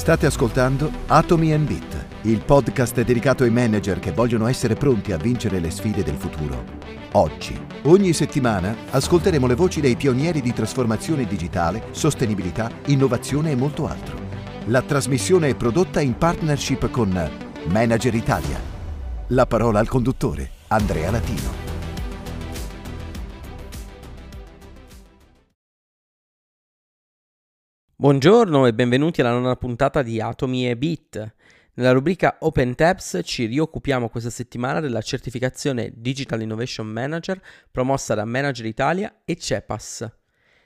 State 0.00 0.24
ascoltando 0.24 0.90
Atomi 1.08 1.52
and 1.52 1.66
Bit, 1.66 2.06
il 2.22 2.40
podcast 2.40 3.02
dedicato 3.02 3.44
ai 3.44 3.50
manager 3.50 3.98
che 3.98 4.12
vogliono 4.12 4.46
essere 4.46 4.74
pronti 4.74 5.12
a 5.12 5.18
vincere 5.18 5.60
le 5.60 5.70
sfide 5.70 6.02
del 6.02 6.14
futuro. 6.14 6.64
Oggi, 7.12 7.60
ogni 7.82 8.14
settimana, 8.14 8.74
ascolteremo 8.92 9.46
le 9.46 9.54
voci 9.54 9.82
dei 9.82 9.96
pionieri 9.96 10.40
di 10.40 10.54
trasformazione 10.54 11.26
digitale, 11.26 11.88
sostenibilità, 11.90 12.70
innovazione 12.86 13.50
e 13.50 13.56
molto 13.56 13.86
altro. 13.86 14.16
La 14.68 14.80
trasmissione 14.80 15.50
è 15.50 15.54
prodotta 15.54 16.00
in 16.00 16.16
partnership 16.16 16.90
con 16.90 17.30
Manager 17.66 18.14
Italia. 18.14 18.58
La 19.26 19.44
parola 19.44 19.80
al 19.80 19.88
conduttore, 19.88 20.50
Andrea 20.68 21.10
Latino. 21.10 21.59
Buongiorno 28.00 28.64
e 28.64 28.72
benvenuti 28.72 29.20
alla 29.20 29.32
nona 29.32 29.56
puntata 29.56 30.00
di 30.00 30.22
Atomi 30.22 30.66
e 30.66 30.74
Bit. 30.74 31.34
Nella 31.74 31.92
rubrica 31.92 32.38
Open 32.40 32.74
Tabs 32.74 33.20
ci 33.22 33.44
rioccupiamo 33.44 34.08
questa 34.08 34.30
settimana 34.30 34.80
della 34.80 35.02
certificazione 35.02 35.92
Digital 35.94 36.40
Innovation 36.40 36.86
Manager 36.86 37.38
promossa 37.70 38.14
da 38.14 38.24
Manager 38.24 38.64
Italia 38.64 39.20
e 39.26 39.36
CEPAS. 39.36 40.10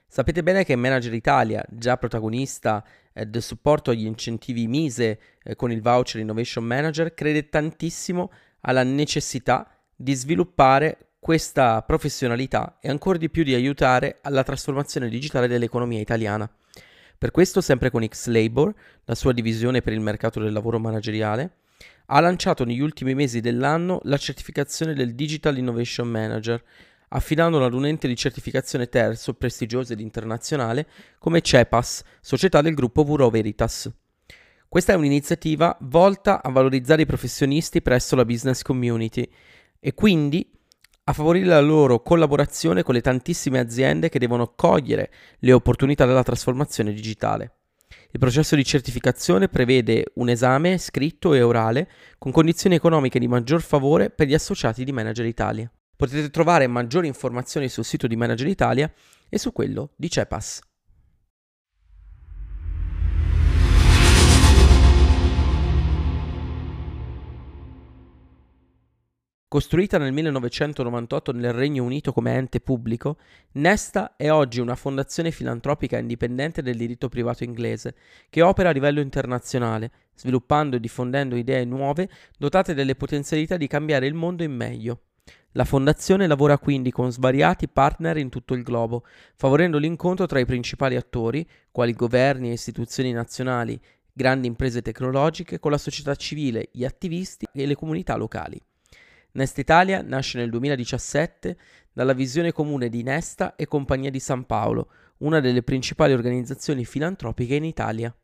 Sapete 0.06 0.44
bene 0.44 0.64
che 0.64 0.76
Manager 0.76 1.12
Italia, 1.12 1.64
già 1.70 1.96
protagonista 1.96 2.84
eh, 3.12 3.26
del 3.26 3.42
supporto 3.42 3.90
agli 3.90 4.06
incentivi 4.06 4.68
Mise 4.68 5.18
eh, 5.42 5.56
con 5.56 5.72
il 5.72 5.82
voucher 5.82 6.20
Innovation 6.20 6.62
Manager, 6.62 7.14
crede 7.14 7.48
tantissimo 7.48 8.30
alla 8.60 8.84
necessità 8.84 9.68
di 9.96 10.14
sviluppare 10.14 11.14
questa 11.18 11.82
professionalità 11.82 12.78
e 12.80 12.90
ancora 12.90 13.18
di 13.18 13.28
più 13.28 13.42
di 13.42 13.54
aiutare 13.54 14.20
alla 14.22 14.44
trasformazione 14.44 15.08
digitale 15.08 15.48
dell'economia 15.48 15.98
italiana. 15.98 16.48
Per 17.16 17.30
questo, 17.30 17.60
sempre 17.60 17.90
con 17.90 18.06
X-Labor, 18.06 18.74
la 19.04 19.14
sua 19.14 19.32
divisione 19.32 19.82
per 19.82 19.92
il 19.92 20.00
mercato 20.00 20.40
del 20.40 20.52
lavoro 20.52 20.78
manageriale, 20.78 21.58
ha 22.06 22.20
lanciato 22.20 22.64
negli 22.64 22.80
ultimi 22.80 23.14
mesi 23.14 23.40
dell'anno 23.40 24.00
la 24.04 24.16
certificazione 24.16 24.94
del 24.94 25.14
Digital 25.14 25.56
Innovation 25.56 26.08
Manager, 26.08 26.62
affidandola 27.08 27.66
ad 27.66 27.74
un 27.74 27.86
ente 27.86 28.08
di 28.08 28.16
certificazione 28.16 28.88
terzo, 28.88 29.34
prestigioso 29.34 29.92
ed 29.92 30.00
internazionale, 30.00 30.86
come 31.18 31.40
CEPAS, 31.40 32.02
società 32.20 32.60
del 32.60 32.74
gruppo 32.74 33.04
Bureau 33.04 33.30
Veritas. 33.30 33.90
Questa 34.68 34.92
è 34.92 34.96
un'iniziativa 34.96 35.76
volta 35.82 36.42
a 36.42 36.50
valorizzare 36.50 37.02
i 37.02 37.06
professionisti 37.06 37.80
presso 37.80 38.16
la 38.16 38.24
business 38.24 38.62
community 38.62 39.28
e 39.78 39.94
quindi 39.94 40.50
a 41.06 41.12
favorire 41.12 41.46
la 41.46 41.60
loro 41.60 42.00
collaborazione 42.00 42.82
con 42.82 42.94
le 42.94 43.02
tantissime 43.02 43.58
aziende 43.58 44.08
che 44.08 44.18
devono 44.18 44.54
cogliere 44.54 45.10
le 45.40 45.52
opportunità 45.52 46.06
della 46.06 46.22
trasformazione 46.22 46.92
digitale. 46.92 47.56
Il 48.10 48.20
processo 48.20 48.56
di 48.56 48.64
certificazione 48.64 49.48
prevede 49.48 50.12
un 50.14 50.28
esame 50.28 50.78
scritto 50.78 51.34
e 51.34 51.42
orale 51.42 51.90
con 52.16 52.32
condizioni 52.32 52.76
economiche 52.76 53.18
di 53.18 53.28
maggior 53.28 53.60
favore 53.60 54.08
per 54.08 54.28
gli 54.28 54.34
associati 54.34 54.84
di 54.84 54.92
Manager 54.92 55.26
Italia. 55.26 55.70
Potete 55.96 56.30
trovare 56.30 56.66
maggiori 56.66 57.06
informazioni 57.06 57.68
sul 57.68 57.84
sito 57.84 58.06
di 58.06 58.16
Manager 58.16 58.46
Italia 58.46 58.90
e 59.28 59.38
su 59.38 59.52
quello 59.52 59.90
di 59.96 60.08
CEPAS. 60.08 60.60
Costruita 69.54 69.98
nel 69.98 70.12
1998 70.12 71.30
nel 71.30 71.52
Regno 71.52 71.84
Unito 71.84 72.12
come 72.12 72.34
ente 72.34 72.58
pubblico, 72.58 73.18
Nesta 73.52 74.16
è 74.16 74.28
oggi 74.28 74.58
una 74.58 74.74
fondazione 74.74 75.30
filantropica 75.30 75.96
indipendente 75.96 76.60
del 76.60 76.76
diritto 76.76 77.08
privato 77.08 77.44
inglese, 77.44 77.94
che 78.30 78.42
opera 78.42 78.70
a 78.70 78.72
livello 78.72 78.98
internazionale, 78.98 79.92
sviluppando 80.16 80.74
e 80.74 80.80
diffondendo 80.80 81.36
idee 81.36 81.64
nuove 81.66 82.10
dotate 82.36 82.74
delle 82.74 82.96
potenzialità 82.96 83.56
di 83.56 83.68
cambiare 83.68 84.08
il 84.08 84.14
mondo 84.14 84.42
in 84.42 84.56
meglio. 84.56 85.02
La 85.52 85.64
fondazione 85.64 86.26
lavora 86.26 86.58
quindi 86.58 86.90
con 86.90 87.12
svariati 87.12 87.68
partner 87.68 88.16
in 88.16 88.30
tutto 88.30 88.54
il 88.54 88.64
globo, 88.64 89.04
favorendo 89.36 89.78
l'incontro 89.78 90.26
tra 90.26 90.40
i 90.40 90.46
principali 90.46 90.96
attori, 90.96 91.48
quali 91.70 91.92
governi 91.92 92.48
e 92.48 92.54
istituzioni 92.54 93.12
nazionali, 93.12 93.80
grandi 94.12 94.48
imprese 94.48 94.82
tecnologiche, 94.82 95.60
con 95.60 95.70
la 95.70 95.78
società 95.78 96.16
civile, 96.16 96.70
gli 96.72 96.84
attivisti 96.84 97.46
e 97.52 97.66
le 97.66 97.76
comunità 97.76 98.16
locali. 98.16 98.60
Nesta 99.36 99.60
Italia 99.60 100.00
nasce 100.00 100.38
nel 100.38 100.48
2017 100.48 101.56
dalla 101.92 102.12
visione 102.12 102.52
comune 102.52 102.88
di 102.88 103.02
Nesta 103.02 103.56
e 103.56 103.66
Compagnia 103.66 104.08
di 104.10 104.20
San 104.20 104.46
Paolo, 104.46 104.90
una 105.18 105.40
delle 105.40 105.64
principali 105.64 106.12
organizzazioni 106.12 106.84
filantropiche 106.84 107.56
in 107.56 107.64
Italia. 107.64 108.16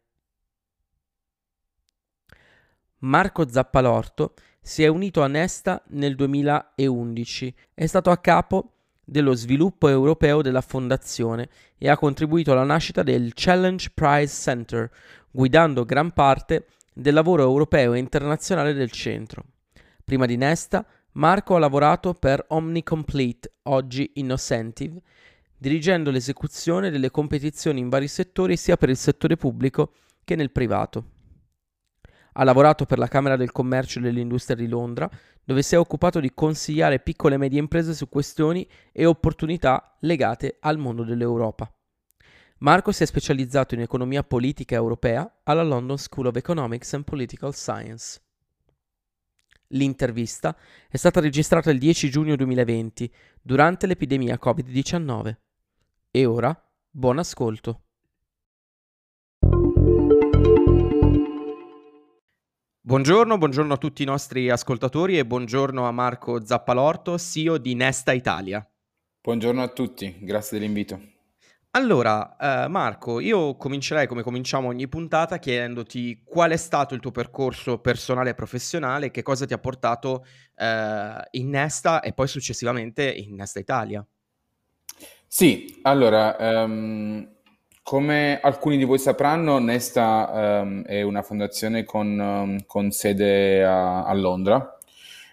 Marco 2.98 3.48
Zappalorto 3.48 4.34
si 4.60 4.84
è 4.84 4.86
unito 4.86 5.22
a 5.22 5.26
Nesta 5.26 5.82
nel 5.88 6.14
2011, 6.14 7.54
è 7.74 7.86
stato 7.86 8.10
a 8.10 8.18
capo 8.18 8.74
dello 9.04 9.34
sviluppo 9.34 9.88
europeo 9.88 10.42
della 10.42 10.60
fondazione 10.60 11.48
e 11.76 11.88
ha 11.88 11.96
contribuito 11.96 12.52
alla 12.52 12.62
nascita 12.62 13.02
del 13.02 13.32
Challenge 13.34 13.90
Prize 13.92 14.42
Center, 14.42 14.88
guidando 15.28 15.84
gran 15.84 16.12
parte 16.12 16.66
del 16.92 17.14
lavoro 17.14 17.42
europeo 17.42 17.94
e 17.94 17.98
internazionale 17.98 18.74
del 18.74 18.92
centro. 18.92 19.44
Prima 20.04 20.26
di 20.26 20.36
Nesta 20.36 20.84
Marco 21.12 21.56
ha 21.56 21.58
lavorato 21.58 22.14
per 22.14 22.44
OmniComplete, 22.46 23.54
oggi 23.64 24.12
Innocentive, 24.14 25.02
dirigendo 25.56 26.12
l'esecuzione 26.12 26.90
delle 26.90 27.10
competizioni 27.10 27.80
in 27.80 27.88
vari 27.88 28.06
settori 28.06 28.56
sia 28.56 28.76
per 28.76 28.90
il 28.90 28.96
settore 28.96 29.36
pubblico 29.36 29.92
che 30.22 30.36
nel 30.36 30.52
privato. 30.52 31.04
Ha 32.34 32.44
lavorato 32.44 32.84
per 32.86 32.98
la 32.98 33.08
Camera 33.08 33.34
del 33.34 33.50
Commercio 33.50 33.98
e 33.98 34.02
dell'Industria 34.02 34.54
di 34.54 34.68
Londra, 34.68 35.10
dove 35.42 35.62
si 35.62 35.74
è 35.74 35.78
occupato 35.78 36.20
di 36.20 36.30
consigliare 36.32 37.00
piccole 37.00 37.34
e 37.34 37.38
medie 37.38 37.58
imprese 37.58 37.92
su 37.92 38.08
questioni 38.08 38.64
e 38.92 39.04
opportunità 39.04 39.96
legate 40.02 40.58
al 40.60 40.78
mondo 40.78 41.02
dell'Europa. 41.02 41.68
Marco 42.58 42.92
si 42.92 43.02
è 43.02 43.06
specializzato 43.06 43.74
in 43.74 43.80
economia 43.80 44.22
politica 44.22 44.76
europea 44.76 45.40
alla 45.42 45.64
London 45.64 45.98
School 45.98 46.26
of 46.26 46.36
Economics 46.36 46.94
and 46.94 47.02
Political 47.02 47.52
Science. 47.52 48.20
L'intervista 49.72 50.56
è 50.88 50.96
stata 50.96 51.20
registrata 51.20 51.70
il 51.70 51.78
10 51.78 52.10
giugno 52.10 52.34
2020, 52.34 53.12
durante 53.40 53.86
l'epidemia 53.86 54.38
Covid-19. 54.42 55.36
E 56.10 56.24
ora, 56.24 56.68
buon 56.90 57.18
ascolto. 57.18 57.82
Buongiorno, 62.80 63.38
buongiorno 63.38 63.74
a 63.74 63.76
tutti 63.76 64.02
i 64.02 64.06
nostri 64.06 64.50
ascoltatori 64.50 65.16
e 65.16 65.24
buongiorno 65.24 65.86
a 65.86 65.92
Marco 65.92 66.44
Zappalorto, 66.44 67.16
CEO 67.16 67.58
di 67.58 67.74
Nesta 67.74 68.12
Italia. 68.12 68.68
Buongiorno 69.20 69.62
a 69.62 69.68
tutti, 69.68 70.16
grazie 70.18 70.58
dell'invito. 70.58 71.19
Allora, 71.72 72.36
eh, 72.64 72.68
Marco, 72.68 73.20
io 73.20 73.54
comincerei 73.54 74.08
come 74.08 74.22
cominciamo 74.22 74.66
ogni 74.66 74.88
puntata 74.88 75.38
chiedendoti 75.38 76.22
qual 76.24 76.50
è 76.50 76.56
stato 76.56 76.94
il 76.94 77.00
tuo 77.00 77.12
percorso 77.12 77.78
personale 77.78 78.30
e 78.30 78.34
professionale, 78.34 79.12
che 79.12 79.22
cosa 79.22 79.46
ti 79.46 79.52
ha 79.52 79.58
portato 79.58 80.24
eh, 80.56 81.28
in 81.30 81.48
Nesta 81.48 82.00
e 82.00 82.12
poi 82.12 82.26
successivamente 82.26 83.08
in 83.08 83.36
Nesta 83.36 83.60
Italia. 83.60 84.04
Sì, 85.28 85.78
allora, 85.82 86.64
um, 86.64 87.28
come 87.84 88.40
alcuni 88.40 88.76
di 88.76 88.82
voi 88.82 88.98
sapranno, 88.98 89.60
Nesta 89.60 90.60
um, 90.62 90.82
è 90.82 91.02
una 91.02 91.22
fondazione 91.22 91.84
con, 91.84 92.18
um, 92.18 92.66
con 92.66 92.90
sede 92.90 93.62
a, 93.62 94.04
a 94.06 94.12
Londra 94.14 94.76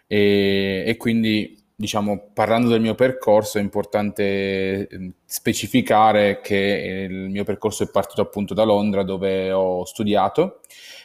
e, 0.05 0.83
e 0.85 0.97
quindi 0.97 1.66
diciamo, 1.77 2.31
parlando 2.33 2.69
del 2.69 2.81
mio 2.81 2.95
percorso, 2.95 3.59
è 3.59 3.61
importante 3.61 4.87
ehm, 4.87 5.13
specificare 5.23 6.41
che 6.41 7.07
il 7.07 7.29
mio 7.29 7.43
percorso 7.43 7.83
è 7.83 7.89
partito 7.91 8.21
appunto 8.21 8.55
da 8.55 8.63
Londra, 8.63 9.03
dove 9.03 9.51
ho 9.51 9.85
studiato. 9.85 10.61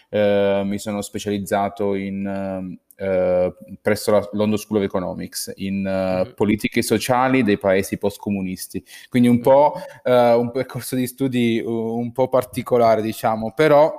Eh, 0.09 0.63
mi 0.65 0.79
sono 0.79 1.03
specializzato 1.03 1.95
in, 1.95 2.79
eh, 2.97 3.55
presso 3.83 4.13
la 4.13 4.29
London 4.33 4.57
School 4.59 4.79
of 4.79 4.85
Economics 4.85 5.53
in 5.57 6.25
uh, 6.27 6.35
politiche 6.35 6.83
sociali 6.83 7.43
dei 7.43 7.59
paesi 7.59 7.99
post-comunisti. 7.99 8.83
Quindi 9.09 9.29
un 9.29 9.41
po' 9.41 9.75
uh, 10.05 10.11
un 10.11 10.51
percorso 10.51 10.97
di 10.97 11.07
studi 11.07 11.63
un 11.65 12.13
po' 12.13 12.29
particolare, 12.29 13.03
diciamo, 13.03 13.53
però 13.55 13.93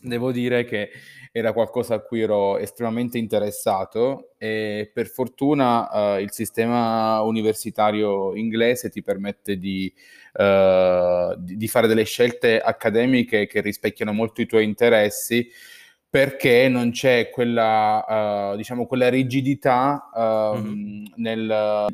devo 0.00 0.30
dire 0.30 0.64
che 0.64 0.90
era 1.32 1.52
qualcosa 1.52 1.94
a 1.94 2.00
cui 2.00 2.20
ero 2.20 2.58
estremamente 2.58 3.18
interessato 3.18 4.30
e 4.38 4.90
per 4.92 5.06
fortuna 5.06 6.14
uh, 6.14 6.20
il 6.20 6.32
sistema 6.32 7.20
universitario 7.20 8.34
inglese 8.34 8.88
ti 8.88 9.02
permette 9.02 9.58
di, 9.58 9.92
uh, 10.34 11.34
di, 11.36 11.68
fare 11.68 11.88
delle 11.88 12.04
scelte 12.04 12.58
accademiche 12.58 13.46
che 13.46 13.60
rispecchiano 13.60 14.12
molto 14.12 14.40
i 14.40 14.46
tuoi 14.46 14.64
interessi 14.64 15.46
perché 16.08 16.68
non 16.68 16.92
c'è 16.92 17.28
quella, 17.28 18.52
uh, 18.52 18.56
diciamo, 18.56 18.86
quella 18.86 19.10
rigidità 19.10 20.08
mm-hmm. 20.18 21.04
nel, 21.16 21.86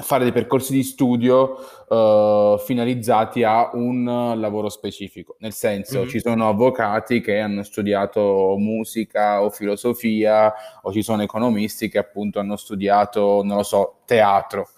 fare 0.00 0.22
dei 0.22 0.32
percorsi 0.32 0.72
di 0.72 0.84
studio 0.84 1.56
uh, 1.88 2.56
finalizzati 2.58 3.42
a 3.42 3.70
un 3.72 4.34
lavoro 4.36 4.68
specifico. 4.68 5.36
Nel 5.40 5.52
senso, 5.52 6.00
mm-hmm. 6.00 6.08
ci 6.08 6.20
sono 6.20 6.48
avvocati 6.48 7.20
che 7.20 7.40
hanno 7.40 7.62
studiato 7.64 8.54
musica 8.58 9.42
o 9.42 9.50
filosofia, 9.50 10.54
o 10.82 10.92
ci 10.92 11.02
sono 11.02 11.22
economisti 11.22 11.88
che 11.88 11.98
appunto 11.98 12.38
hanno 12.38 12.56
studiato, 12.56 13.42
non 13.42 13.56
lo 13.56 13.62
so, 13.64 13.98
teatro. 14.04 14.68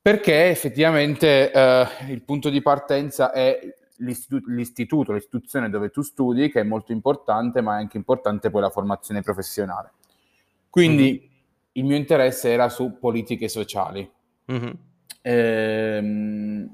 Perché 0.00 0.48
effettivamente 0.48 1.50
uh, 1.52 2.10
il 2.10 2.22
punto 2.22 2.50
di 2.50 2.60
partenza 2.60 3.32
è 3.32 3.58
l'istitu- 3.96 4.46
l'istituto, 4.46 5.12
l'istituzione 5.12 5.70
dove 5.70 5.88
tu 5.88 6.02
studi, 6.02 6.50
che 6.50 6.60
è 6.60 6.64
molto 6.64 6.92
importante, 6.92 7.62
ma 7.62 7.76
è 7.76 7.80
anche 7.80 7.96
importante 7.96 8.50
poi 8.50 8.60
la 8.60 8.70
formazione 8.70 9.22
professionale. 9.22 9.92
Quindi 10.68 11.12
mm-hmm. 11.12 11.30
il 11.72 11.84
mio 11.84 11.96
interesse 11.96 12.50
era 12.50 12.68
su 12.68 12.98
politiche 12.98 13.48
sociali 13.48 14.16
Mm-hmm. 14.50 14.70
Ehm, 15.22 16.70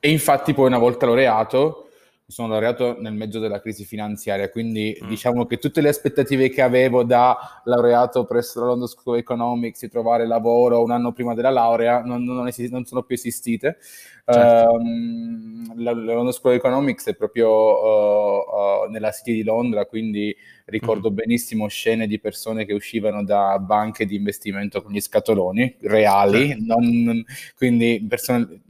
e 0.00 0.10
infatti 0.10 0.52
poi 0.52 0.66
una 0.66 0.78
volta 0.78 1.06
laureato, 1.06 1.88
sono 2.26 2.48
laureato 2.48 2.96
nel 3.00 3.12
mezzo 3.12 3.38
della 3.38 3.60
crisi 3.60 3.84
finanziaria, 3.84 4.50
quindi 4.50 4.98
mm. 5.02 5.08
diciamo 5.08 5.46
che 5.46 5.58
tutte 5.58 5.80
le 5.80 5.90
aspettative 5.90 6.48
che 6.48 6.62
avevo 6.62 7.04
da 7.04 7.36
laureato 7.64 8.24
presso 8.24 8.60
la 8.60 8.66
London 8.66 8.88
School 8.88 9.16
of 9.16 9.20
Economics, 9.20 9.80
di 9.80 9.90
trovare 9.90 10.26
lavoro 10.26 10.82
un 10.82 10.90
anno 10.90 11.12
prima 11.12 11.34
della 11.34 11.50
laurea, 11.50 12.02
non, 12.02 12.24
non, 12.24 12.46
esist- 12.46 12.72
non 12.72 12.84
sono 12.84 13.02
più 13.02 13.14
esistite. 13.14 13.78
Certo. 14.26 14.72
Um, 14.72 15.82
la, 15.82 15.92
la, 15.92 16.14
London 16.14 16.32
School 16.32 16.54
of 16.54 16.58
Economics 16.58 17.06
è 17.06 17.14
proprio 17.14 17.50
uh, 17.50 18.86
uh, 18.86 18.90
nella 18.90 19.10
City 19.10 19.34
di 19.34 19.42
Londra, 19.42 19.84
quindi 19.84 20.34
ricordo 20.66 21.10
mm. 21.10 21.14
benissimo 21.14 21.68
scene 21.68 22.06
di 22.06 22.18
persone 22.18 22.64
che 22.64 22.72
uscivano 22.72 23.24
da 23.24 23.58
banche 23.58 24.06
di 24.06 24.16
investimento 24.16 24.82
con 24.82 24.92
gli 24.92 25.00
scatoloni 25.00 25.76
reali, 25.80 26.48
certo. 26.48 26.64
non, 26.66 27.24
quindi 27.56 28.04
persone 28.08 28.62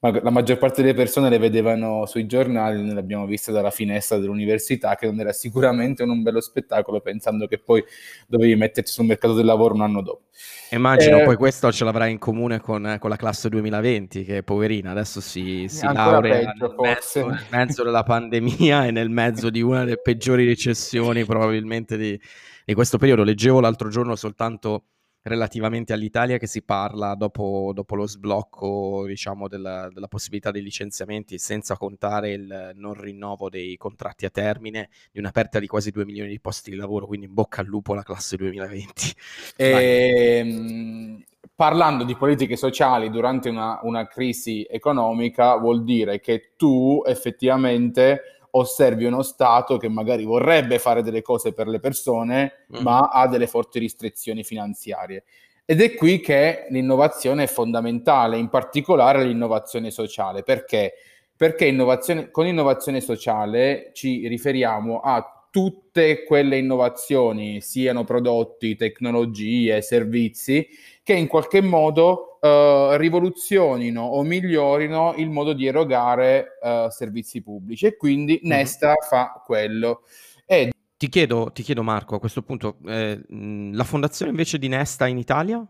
ma 0.00 0.20
la 0.22 0.30
maggior 0.30 0.58
parte 0.58 0.82
delle 0.82 0.94
persone 0.94 1.28
le 1.28 1.38
vedevano 1.38 2.06
sui 2.06 2.26
giornali, 2.26 2.82
noi 2.82 2.94
l'abbiamo 2.94 3.26
vista 3.26 3.52
dalla 3.52 3.70
finestra 3.70 4.18
dell'università, 4.18 4.94
che 4.96 5.06
non 5.06 5.20
era 5.20 5.32
sicuramente 5.32 6.02
un 6.02 6.22
bello 6.22 6.40
spettacolo, 6.40 7.00
pensando 7.00 7.46
che 7.46 7.58
poi 7.58 7.82
dovevi 8.26 8.54
metterti 8.56 8.90
sul 8.90 9.06
mercato 9.06 9.34
del 9.34 9.46
lavoro 9.46 9.74
un 9.74 9.82
anno 9.82 10.02
dopo. 10.02 10.22
Immagino 10.70 11.20
eh, 11.20 11.24
poi 11.24 11.36
questo 11.36 11.70
ce 11.70 11.84
l'avrai 11.84 12.10
in 12.10 12.18
comune 12.18 12.60
con, 12.60 12.96
con, 12.98 13.10
la 13.10 13.16
classe 13.16 13.48
2020, 13.48 14.24
che 14.24 14.42
poverina 14.42 14.90
adesso 14.90 15.20
si, 15.20 15.66
si 15.68 15.84
laurea 15.84 16.38
peggio, 16.38 16.66
nel, 16.66 16.76
mezzo, 16.78 17.26
nel 17.26 17.44
mezzo 17.50 17.82
della 17.82 18.02
pandemia 18.02 18.86
e 18.86 18.90
nel 18.90 19.10
mezzo 19.10 19.50
di 19.50 19.60
una 19.60 19.84
delle 19.84 20.00
peggiori 20.00 20.46
recessioni 20.46 21.24
probabilmente 21.24 21.96
di, 21.96 22.18
di 22.64 22.74
questo 22.74 22.98
periodo. 22.98 23.22
Leggevo 23.22 23.60
l'altro 23.60 23.88
giorno 23.88 24.16
soltanto 24.16 24.84
relativamente 25.22 25.92
all'Italia 25.92 26.36
che 26.36 26.46
si 26.46 26.62
parla 26.62 27.14
dopo, 27.14 27.70
dopo 27.74 27.94
lo 27.94 28.06
sblocco 28.06 29.04
diciamo, 29.06 29.46
della, 29.48 29.88
della, 29.92 30.08
possibilità 30.08 30.50
dei 30.50 30.62
licenziamenti 30.62 31.38
senza 31.38 31.76
contare 31.76 32.32
il 32.32 32.72
non 32.74 32.94
rinnovo 32.94 33.48
dei 33.48 33.76
contratti 33.76 34.26
a 34.26 34.30
termine 34.30 34.88
di 35.12 35.20
un'aperta 35.20 35.60
di 35.60 35.66
quasi 35.66 35.90
2 35.90 36.04
milioni 36.04 36.30
di 36.30 36.40
posti 36.40 36.70
di 36.70 36.76
lavoro 36.76 37.06
quindi 37.06 37.26
in 37.26 37.34
bocca 37.34 37.60
al 37.60 37.66
lupo 37.66 37.94
la 37.94 38.02
classe 38.02 38.36
2020 38.36 39.14
e, 39.56 39.66
ehm, 39.68 41.24
parlando 41.54 42.02
di 42.02 42.16
politiche 42.16 42.56
sociali 42.56 43.08
durante 43.08 43.48
una, 43.48 43.78
una 43.82 44.08
crisi 44.08 44.66
economica 44.68 45.56
vuol 45.56 45.84
dire 45.84 46.18
che 46.18 46.52
tu 46.56 47.02
effettivamente 47.06 48.31
osservi 48.54 49.04
uno 49.04 49.22
Stato 49.22 49.76
che 49.76 49.88
magari 49.88 50.24
vorrebbe 50.24 50.78
fare 50.78 51.02
delle 51.02 51.22
cose 51.22 51.52
per 51.52 51.68
le 51.68 51.78
persone, 51.78 52.66
mm. 52.76 52.82
ma 52.82 53.00
ha 53.12 53.26
delle 53.28 53.46
forti 53.46 53.78
restrizioni 53.78 54.44
finanziarie. 54.44 55.24
Ed 55.64 55.80
è 55.80 55.94
qui 55.94 56.20
che 56.20 56.66
l'innovazione 56.70 57.44
è 57.44 57.46
fondamentale, 57.46 58.36
in 58.36 58.48
particolare 58.48 59.24
l'innovazione 59.24 59.90
sociale. 59.90 60.42
Perché? 60.42 60.94
Perché 61.36 61.66
innovazione, 61.66 62.30
con 62.30 62.46
innovazione 62.46 63.00
sociale 63.00 63.90
ci 63.94 64.26
riferiamo 64.28 65.00
a 65.00 65.41
tutte 65.52 66.24
quelle 66.24 66.56
innovazioni, 66.56 67.60
siano 67.60 68.04
prodotti, 68.04 68.74
tecnologie, 68.74 69.82
servizi, 69.82 70.66
che 71.02 71.12
in 71.12 71.26
qualche 71.26 71.60
modo 71.60 72.38
uh, 72.40 72.96
rivoluzionino 72.96 74.00
o 74.00 74.22
migliorino 74.22 75.12
il 75.18 75.28
modo 75.28 75.52
di 75.52 75.66
erogare 75.66 76.58
uh, 76.62 76.88
servizi 76.88 77.42
pubblici 77.42 77.84
e 77.84 77.96
quindi 77.98 78.40
mm-hmm. 78.42 78.56
Nesta 78.56 78.94
fa 79.06 79.42
quello. 79.44 80.04
E... 80.46 80.72
Ti, 80.96 81.08
chiedo, 81.10 81.50
ti 81.52 81.62
chiedo 81.62 81.82
Marco, 81.82 82.14
a 82.14 82.18
questo 82.18 82.40
punto, 82.40 82.78
eh, 82.86 83.20
la 83.28 83.84
fondazione 83.84 84.30
invece 84.30 84.58
di 84.58 84.68
Nesta 84.68 85.06
in 85.06 85.18
Italia? 85.18 85.62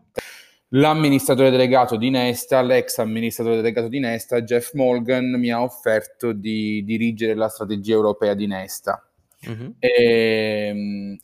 L'amministratore 0.69 1.49
delegato 1.49 1.97
di 1.97 2.09
Nesta, 2.09 2.61
l'ex 2.61 2.99
amministratore 2.99 3.57
delegato 3.57 3.89
di 3.89 3.99
Nesta, 3.99 4.43
Jeff 4.43 4.71
Morgan, 4.75 5.37
mi 5.37 5.51
ha 5.51 5.61
offerto 5.61 6.31
di 6.31 6.85
dirigere 6.85 7.35
la 7.35 7.49
strategia 7.49 7.95
europea 7.95 8.33
di 8.33 8.47
Nesta. 8.47 9.05
Mm-hmm. 9.49 9.69
E, 9.79 11.19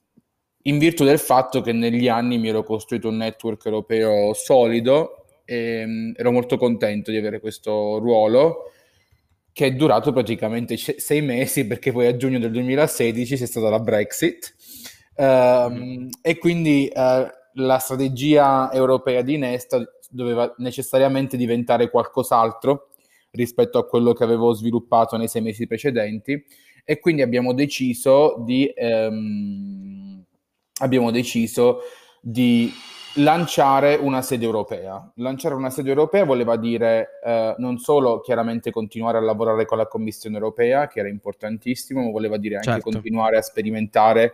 in 0.63 0.77
virtù 0.77 1.03
del 1.03 1.19
fatto 1.19 1.61
che 1.61 1.71
negli 1.71 2.07
anni 2.07 2.37
mi 2.37 2.49
ero 2.49 2.63
costruito 2.63 3.09
un 3.09 3.17
network 3.17 3.65
europeo 3.65 4.33
solido 4.33 5.25
e 5.45 5.83
um, 5.83 6.13
ero 6.15 6.31
molto 6.31 6.57
contento 6.57 7.11
di 7.11 7.17
avere 7.17 7.39
questo 7.39 7.97
ruolo 7.97 8.71
che 9.51 9.65
è 9.65 9.71
durato 9.71 10.11
praticamente 10.13 10.77
sei 10.77 11.21
mesi 11.21 11.65
perché 11.65 11.91
poi 11.91 12.07
a 12.07 12.15
giugno 12.15 12.39
del 12.39 12.51
2016 12.51 13.35
c'è 13.35 13.45
stata 13.45 13.69
la 13.69 13.79
Brexit. 13.79 14.55
Uh, 15.15 16.07
e 16.21 16.37
quindi 16.37 16.89
uh, 16.93 17.27
la 17.53 17.77
strategia 17.79 18.71
europea 18.71 19.21
di 19.21 19.37
Nesta 19.37 19.83
doveva 20.09 20.53
necessariamente 20.59 21.35
diventare 21.35 21.89
qualcos'altro 21.89 22.89
rispetto 23.31 23.77
a 23.77 23.85
quello 23.85 24.13
che 24.13 24.23
avevo 24.23 24.53
sviluppato 24.53 25.17
nei 25.17 25.27
sei 25.27 25.41
mesi 25.41 25.67
precedenti 25.67 26.41
e 26.83 26.99
quindi 26.99 27.21
abbiamo 27.21 27.53
deciso 27.53 28.43
di 28.45 28.71
um, 28.75 30.23
abbiamo 30.79 31.11
deciso 31.11 31.79
di 32.21 32.71
lanciare 33.15 33.95
una 33.95 34.21
sede 34.21 34.45
europea. 34.45 35.11
Lanciare 35.15 35.55
una 35.55 35.69
sede 35.69 35.89
europea 35.89 36.25
voleva 36.25 36.57
dire 36.57 37.19
eh, 37.23 37.55
non 37.57 37.77
solo 37.77 38.19
chiaramente 38.19 38.71
continuare 38.71 39.17
a 39.17 39.21
lavorare 39.21 39.65
con 39.65 39.77
la 39.77 39.87
Commissione 39.87 40.35
europea, 40.37 40.87
che 40.87 40.99
era 40.99 41.09
importantissimo, 41.09 42.03
ma 42.03 42.11
voleva 42.11 42.37
dire 42.37 42.55
anche 42.55 42.69
certo. 42.69 42.89
continuare 42.91 43.37
a 43.37 43.41
sperimentare 43.41 44.33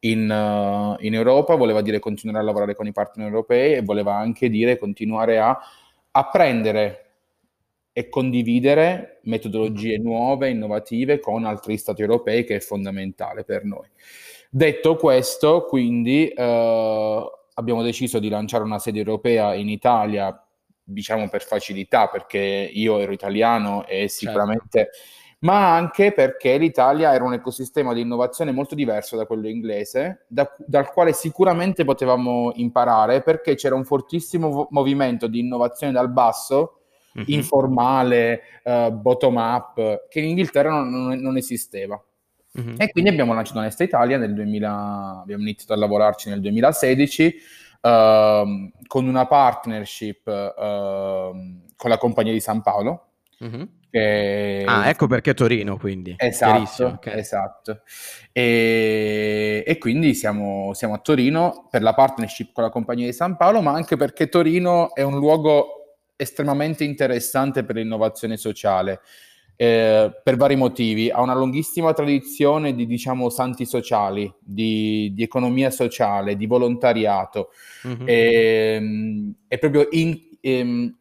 in, 0.00 0.30
uh, 0.30 0.96
in, 1.04 1.14
Europa, 1.14 1.54
voleva 1.56 1.82
dire 1.82 1.98
continuare 1.98 2.40
a 2.40 2.44
lavorare 2.44 2.74
con 2.74 2.86
i 2.86 2.92
partner 2.92 3.26
europei 3.26 3.74
e 3.74 3.82
voleva 3.82 4.14
anche 4.16 4.48
dire 4.48 4.78
continuare 4.78 5.38
a 5.38 5.58
apprendere 6.12 7.09
e 7.92 8.08
condividere 8.08 9.20
metodologie 9.24 9.98
nuove, 9.98 10.50
innovative 10.50 11.18
con 11.18 11.44
altri 11.44 11.76
stati 11.76 12.02
europei, 12.02 12.44
che 12.44 12.56
è 12.56 12.60
fondamentale 12.60 13.44
per 13.44 13.64
noi. 13.64 13.88
Detto 14.48 14.96
questo, 14.96 15.64
quindi 15.64 16.28
eh, 16.28 17.30
abbiamo 17.54 17.82
deciso 17.82 18.18
di 18.18 18.28
lanciare 18.28 18.64
una 18.64 18.78
sede 18.78 18.98
europea 18.98 19.54
in 19.54 19.68
Italia, 19.68 20.44
diciamo 20.82 21.28
per 21.28 21.42
facilità, 21.42 22.08
perché 22.08 22.38
io 22.38 22.98
ero 22.98 23.12
italiano 23.12 23.86
e 23.86 24.08
certo. 24.08 24.12
sicuramente... 24.12 24.78
Certo. 24.78 24.98
Ma 25.42 25.74
anche 25.74 26.12
perché 26.12 26.58
l'Italia 26.58 27.14
era 27.14 27.24
un 27.24 27.32
ecosistema 27.32 27.94
di 27.94 28.02
innovazione 28.02 28.52
molto 28.52 28.74
diverso 28.74 29.16
da 29.16 29.24
quello 29.24 29.48
inglese, 29.48 30.26
da, 30.28 30.54
dal 30.66 30.92
quale 30.92 31.14
sicuramente 31.14 31.82
potevamo 31.84 32.52
imparare, 32.56 33.22
perché 33.22 33.54
c'era 33.54 33.74
un 33.74 33.86
fortissimo 33.86 34.68
movimento 34.70 35.28
di 35.28 35.38
innovazione 35.38 35.94
dal 35.94 36.10
basso, 36.10 36.79
mm-hmm. 37.18 37.26
informale, 37.28 38.40
uh, 38.64 38.90
bottom-up, 38.90 40.08
che 40.08 40.20
in 40.20 40.28
Inghilterra 40.28 40.70
non, 40.70 40.90
non, 40.90 41.18
non 41.18 41.36
esisteva. 41.36 42.02
Mm-hmm. 42.58 42.74
E 42.78 42.90
quindi 42.90 43.10
abbiamo 43.10 43.32
lanciato 43.32 43.58
Onesta 43.58 43.84
Italia 43.84 44.18
nel 44.18 44.34
2000, 44.34 45.20
abbiamo 45.22 45.42
iniziato 45.42 45.72
a 45.72 45.76
lavorarci 45.76 46.28
nel 46.28 46.40
2016 46.40 47.34
uh, 47.82 48.70
con 48.86 49.06
una 49.06 49.26
partnership 49.26 50.26
uh, 50.26 51.62
con 51.76 51.90
la 51.90 51.98
compagnia 51.98 52.32
di 52.32 52.40
San 52.40 52.62
Paolo. 52.62 53.06
Mm-hmm. 53.42 53.62
Che... 53.90 54.64
Ah, 54.66 54.88
ecco 54.88 55.06
perché 55.06 55.34
Torino, 55.34 55.76
quindi. 55.76 56.14
Esatto, 56.16 56.86
okay. 56.86 57.18
esatto. 57.18 57.82
E, 58.32 59.64
e 59.66 59.78
quindi 59.78 60.14
siamo, 60.14 60.72
siamo, 60.74 60.94
a 60.94 60.98
Torino 60.98 61.66
per 61.70 61.82
la 61.82 61.94
partnership 61.94 62.52
con 62.52 62.64
la 62.64 62.70
compagnia 62.70 63.06
di 63.06 63.12
San 63.12 63.36
Paolo, 63.36 63.60
ma 63.60 63.72
anche 63.72 63.96
perché 63.96 64.28
Torino 64.28 64.94
è 64.94 65.02
un 65.02 65.16
luogo 65.18 65.79
estremamente 66.20 66.84
interessante 66.84 67.64
per 67.64 67.76
l'innovazione 67.76 68.36
sociale 68.36 69.00
eh, 69.60 70.20
per 70.22 70.36
vari 70.36 70.56
motivi. 70.56 71.10
Ha 71.10 71.20
una 71.20 71.34
lunghissima 71.34 71.92
tradizione 71.92 72.74
di, 72.74 72.86
diciamo, 72.86 73.28
santi 73.28 73.66
sociali, 73.66 74.32
di, 74.38 75.12
di 75.12 75.22
economia 75.22 75.70
sociale, 75.70 76.34
di 76.34 76.46
volontariato. 76.46 77.50
Mm-hmm. 77.86 78.08
E, 78.08 78.74
ehm, 78.74 79.34
è 79.48 79.58
proprio, 79.58 79.86
in, 79.90 80.18
ehm, 80.40 80.96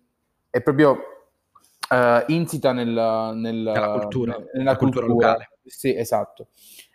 è 0.50 0.62
proprio 0.62 0.92
uh, 0.92 2.24
insita 2.28 2.74
nel, 2.74 2.90
nel, 2.90 3.56
nella 3.56 3.92
cultura, 3.98 4.38
nella 4.54 4.76
cultura, 4.76 5.06
cultura 5.06 5.06
locale. 5.06 5.52
Sì, 5.64 5.96
esatto. 5.96 6.48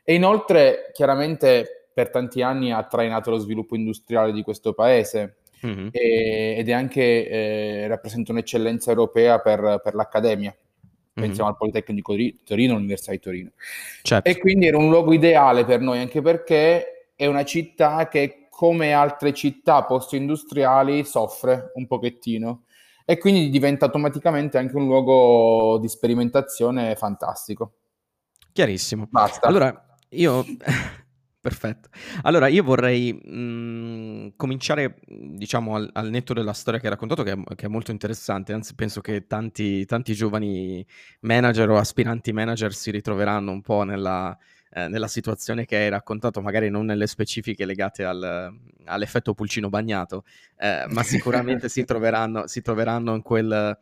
E 0.05 0.13
inoltre, 0.13 0.91
chiaramente, 0.93 1.89
per 1.95 2.11
tanti 2.11 2.43
anni 2.43 2.73
ha 2.73 2.83
trainato 2.83 3.31
lo 3.31 3.39
sviluppo 3.39 3.75
industriale 3.75 4.33
di 4.33 4.43
questo 4.43 4.75
paese 4.75 5.37
mm-hmm. 5.67 5.89
e, 5.91 6.57
ed 6.59 6.69
è 6.69 6.73
anche 6.73 7.29
eh, 7.29 7.87
rappresenta 7.87 8.33
un'eccellenza 8.33 8.91
europea 8.91 9.41
per, 9.41 9.81
per 9.83 9.95
l'accademia. 9.95 10.57
Pensiamo 11.13 11.43
mm-hmm. 11.43 11.49
al 11.49 11.57
Politecnico 11.57 12.15
di 12.15 12.41
Torino, 12.45 12.73
all'Università 12.75 13.13
di 13.13 13.21
Torino. 13.21 13.51
Certo. 14.03 14.29
E 14.29 14.39
quindi 14.39 14.67
era 14.67 14.79
un 14.79 14.89
luogo 14.89 15.13
ideale 15.13 15.65
per 15.65 15.81
noi, 15.81 16.01
anche 16.01 16.21
perché 16.21 17.11
è 17.15 17.27
una 17.27 17.45
città 17.45 18.09
che, 18.09 18.49
come 18.51 18.93
altre 18.93 19.33
città 19.33 19.85
post-industriali, 19.85 21.05
soffre 21.05 21.71
un 21.75 21.87
pochettino 21.87 22.65
e 23.05 23.19
quindi 23.19 23.51
diventa 23.51 23.85
automaticamente 23.85 24.59
anche 24.59 24.75
un 24.77 24.87
luogo 24.87 25.79
di 25.79 25.89
sperimentazione 25.89 26.97
fantastico. 26.97 27.75
Chiarissimo. 28.53 29.07
Basta. 29.11 29.47
Allora, 29.47 29.87
io 30.11 30.45
Perfetto. 31.45 31.91
Allora, 32.23 32.49
io 32.49 32.63
vorrei 32.63 33.13
mh, 33.13 33.31
mhmm, 33.31 34.33
cominciare, 34.35 34.97
diciamo, 35.07 35.75
al, 35.75 35.91
al, 35.93 36.09
netto 36.09 36.33
della 36.33 36.55
storia 36.55 36.81
che 36.81 36.87
hai 36.87 36.93
raccontato, 36.93 37.23
che 37.23 37.33
è, 37.33 37.55
che 37.55 37.67
è 37.67 37.69
molto 37.69 37.91
interessante. 37.91 38.55
Anzi, 38.55 38.75
penso 38.75 39.03
che 39.03 39.27
tanti, 39.27 39.85
tanti, 39.85 40.15
giovani 40.15 40.83
manager 41.21 41.69
o 41.69 41.77
aspiranti 41.77 42.33
manager 42.33 42.73
si 42.73 42.91
ritroveranno 42.91 43.51
un 43.51 43.61
po' 43.61 43.83
nella, 43.83 44.35
eh, 44.71 44.89
nella 44.89 45.07
situazione 45.07 45.67
che 45.67 45.77
hai 45.77 45.91
raccontato, 45.91 46.41
magari 46.41 46.71
non 46.71 46.87
nelle 46.87 47.07
specifiche 47.07 47.67
legate 47.67 48.05
al, 48.05 48.51
all'effetto 48.87 49.35
pulcino 49.35 49.69
bagnato, 49.69 50.25
eh, 50.57 50.87
ma 50.89 51.03
sicuramente 51.03 51.69
si, 51.69 51.85
troveranno, 51.85 52.47
si 52.47 52.63
troveranno 52.63 53.15
in 53.15 53.21
quel... 53.21 53.79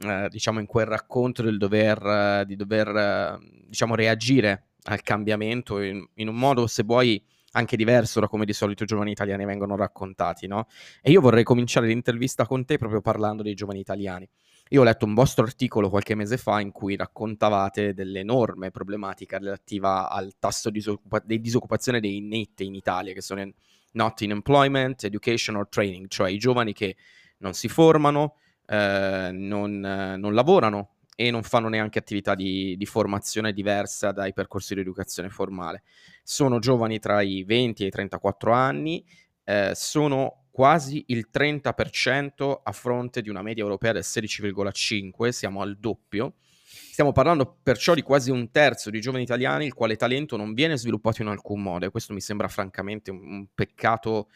Eh, 0.00 0.28
diciamo 0.28 0.60
in 0.60 0.66
quel 0.66 0.86
racconto 0.86 1.42
del 1.42 1.56
dover, 1.58 2.44
di 2.46 2.54
dover 2.54 3.36
diciamo 3.66 3.96
reagire 3.96 4.67
al 4.84 5.02
cambiamento 5.02 5.80
in, 5.80 6.06
in 6.14 6.28
un 6.28 6.36
modo, 6.36 6.66
se 6.66 6.82
vuoi, 6.82 7.22
anche 7.52 7.76
diverso 7.76 8.20
da 8.20 8.28
come 8.28 8.44
di 8.44 8.52
solito 8.52 8.82
i 8.82 8.86
giovani 8.86 9.10
italiani 9.10 9.44
vengono 9.44 9.76
raccontati, 9.76 10.46
no? 10.46 10.66
E 11.02 11.10
io 11.10 11.20
vorrei 11.20 11.44
cominciare 11.44 11.86
l'intervista 11.86 12.46
con 12.46 12.64
te 12.64 12.78
proprio 12.78 13.00
parlando 13.00 13.42
dei 13.42 13.54
giovani 13.54 13.80
italiani. 13.80 14.28
Io 14.70 14.82
ho 14.82 14.84
letto 14.84 15.06
un 15.06 15.14
vostro 15.14 15.44
articolo 15.44 15.88
qualche 15.88 16.14
mese 16.14 16.36
fa 16.36 16.60
in 16.60 16.72
cui 16.72 16.94
raccontavate 16.94 17.94
dell'enorme 17.94 18.70
problematica 18.70 19.38
relativa 19.38 20.10
al 20.10 20.34
tasso 20.38 20.68
di, 20.68 20.78
disoccupa- 20.78 21.22
di 21.24 21.40
disoccupazione 21.40 22.00
dei 22.00 22.20
net 22.20 22.60
in 22.60 22.74
Italia, 22.74 23.14
che 23.14 23.22
sono 23.22 23.40
in 23.40 23.52
not 23.92 24.20
in 24.20 24.30
employment, 24.30 25.04
education 25.04 25.56
or 25.56 25.68
training, 25.68 26.08
cioè 26.08 26.30
i 26.30 26.38
giovani 26.38 26.72
che 26.72 26.96
non 27.38 27.54
si 27.54 27.68
formano, 27.68 28.36
eh, 28.66 29.30
non, 29.32 29.84
eh, 29.84 30.16
non 30.16 30.34
lavorano 30.34 30.96
e 31.20 31.32
non 31.32 31.42
fanno 31.42 31.68
neanche 31.68 31.98
attività 31.98 32.36
di, 32.36 32.76
di, 32.76 32.86
formazione 32.86 33.52
diversa 33.52 34.12
dai 34.12 34.32
percorsi 34.32 34.74
di 34.74 34.80
educazione 34.82 35.30
formale. 35.30 35.82
Sono 36.22 36.60
giovani 36.60 37.00
tra 37.00 37.22
i 37.22 37.42
20 37.42 37.82
e 37.82 37.86
i 37.88 37.90
34 37.90 38.52
anni, 38.52 39.04
eh, 39.42 39.72
sono 39.74 40.44
quasi 40.52 41.02
il 41.08 41.26
30% 41.32 42.60
a 42.62 42.70
fronte 42.70 43.20
di 43.20 43.30
una 43.30 43.42
media 43.42 43.64
europea 43.64 43.90
del 43.90 44.04
16,5, 44.04 45.30
siamo 45.30 45.60
al 45.60 45.76
doppio. 45.76 46.34
Stiamo 46.68 47.10
parlando 47.10 47.58
perciò 47.64 47.94
di 47.94 48.02
quasi 48.02 48.30
un 48.30 48.52
terzo 48.52 48.88
di 48.88 49.00
giovani 49.00 49.24
italiani 49.24 49.66
il 49.66 49.74
quale 49.74 49.96
talento 49.96 50.36
non 50.36 50.54
viene 50.54 50.76
sviluppato 50.76 51.22
in 51.22 51.28
alcun 51.28 51.60
modo 51.60 51.84
e 51.84 51.90
questo 51.90 52.12
mi 52.12 52.20
sembra 52.20 52.46
francamente 52.46 53.10
un, 53.10 53.18
un 53.26 53.46
peccato 53.52 54.28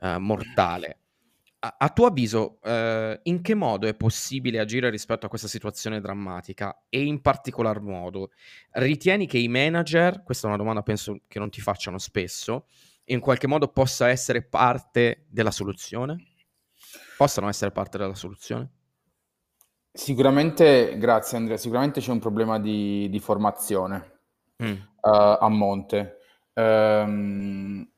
eh, 0.00 0.18
mortale 0.18 0.98
a, 1.78 1.88
tuo 1.88 2.06
avviso, 2.06 2.58
eh, 2.62 3.20
in 3.22 3.40
che 3.40 3.54
modo 3.54 3.86
è 3.86 3.94
possibile 3.94 4.58
agire 4.58 4.90
rispetto 4.90 5.24
a 5.24 5.28
questa 5.30 5.48
situazione 5.48 6.00
drammatica? 6.00 6.84
E 6.90 7.02
in 7.02 7.22
particolar 7.22 7.80
modo, 7.80 8.30
ritieni 8.72 9.26
che 9.26 9.38
i 9.38 9.48
manager, 9.48 10.22
questa 10.22 10.46
è 10.46 10.50
una 10.50 10.58
domanda 10.58 10.82
penso 10.82 11.20
che 11.26 11.38
non 11.38 11.48
ti 11.48 11.62
facciano 11.62 11.98
spesso, 11.98 12.66
in 13.06 13.20
qualche 13.20 13.46
modo 13.46 13.68
possa 13.68 14.08
essere 14.08 14.42
parte 14.42 15.24
della 15.28 15.50
soluzione? 15.50 16.22
Possano 17.16 17.48
essere 17.48 17.70
parte 17.70 17.96
della 17.96 18.14
soluzione? 18.14 18.70
Sicuramente, 19.90 20.98
grazie 20.98 21.38
Andrea, 21.38 21.56
sicuramente 21.56 22.00
c'è 22.00 22.10
un 22.10 22.18
problema 22.18 22.58
di, 22.58 23.08
di 23.08 23.20
formazione 23.20 24.18
mm. 24.62 24.72
uh, 24.72 25.38
a 25.40 25.48
monte. 25.48 26.16
Um, 26.54 27.88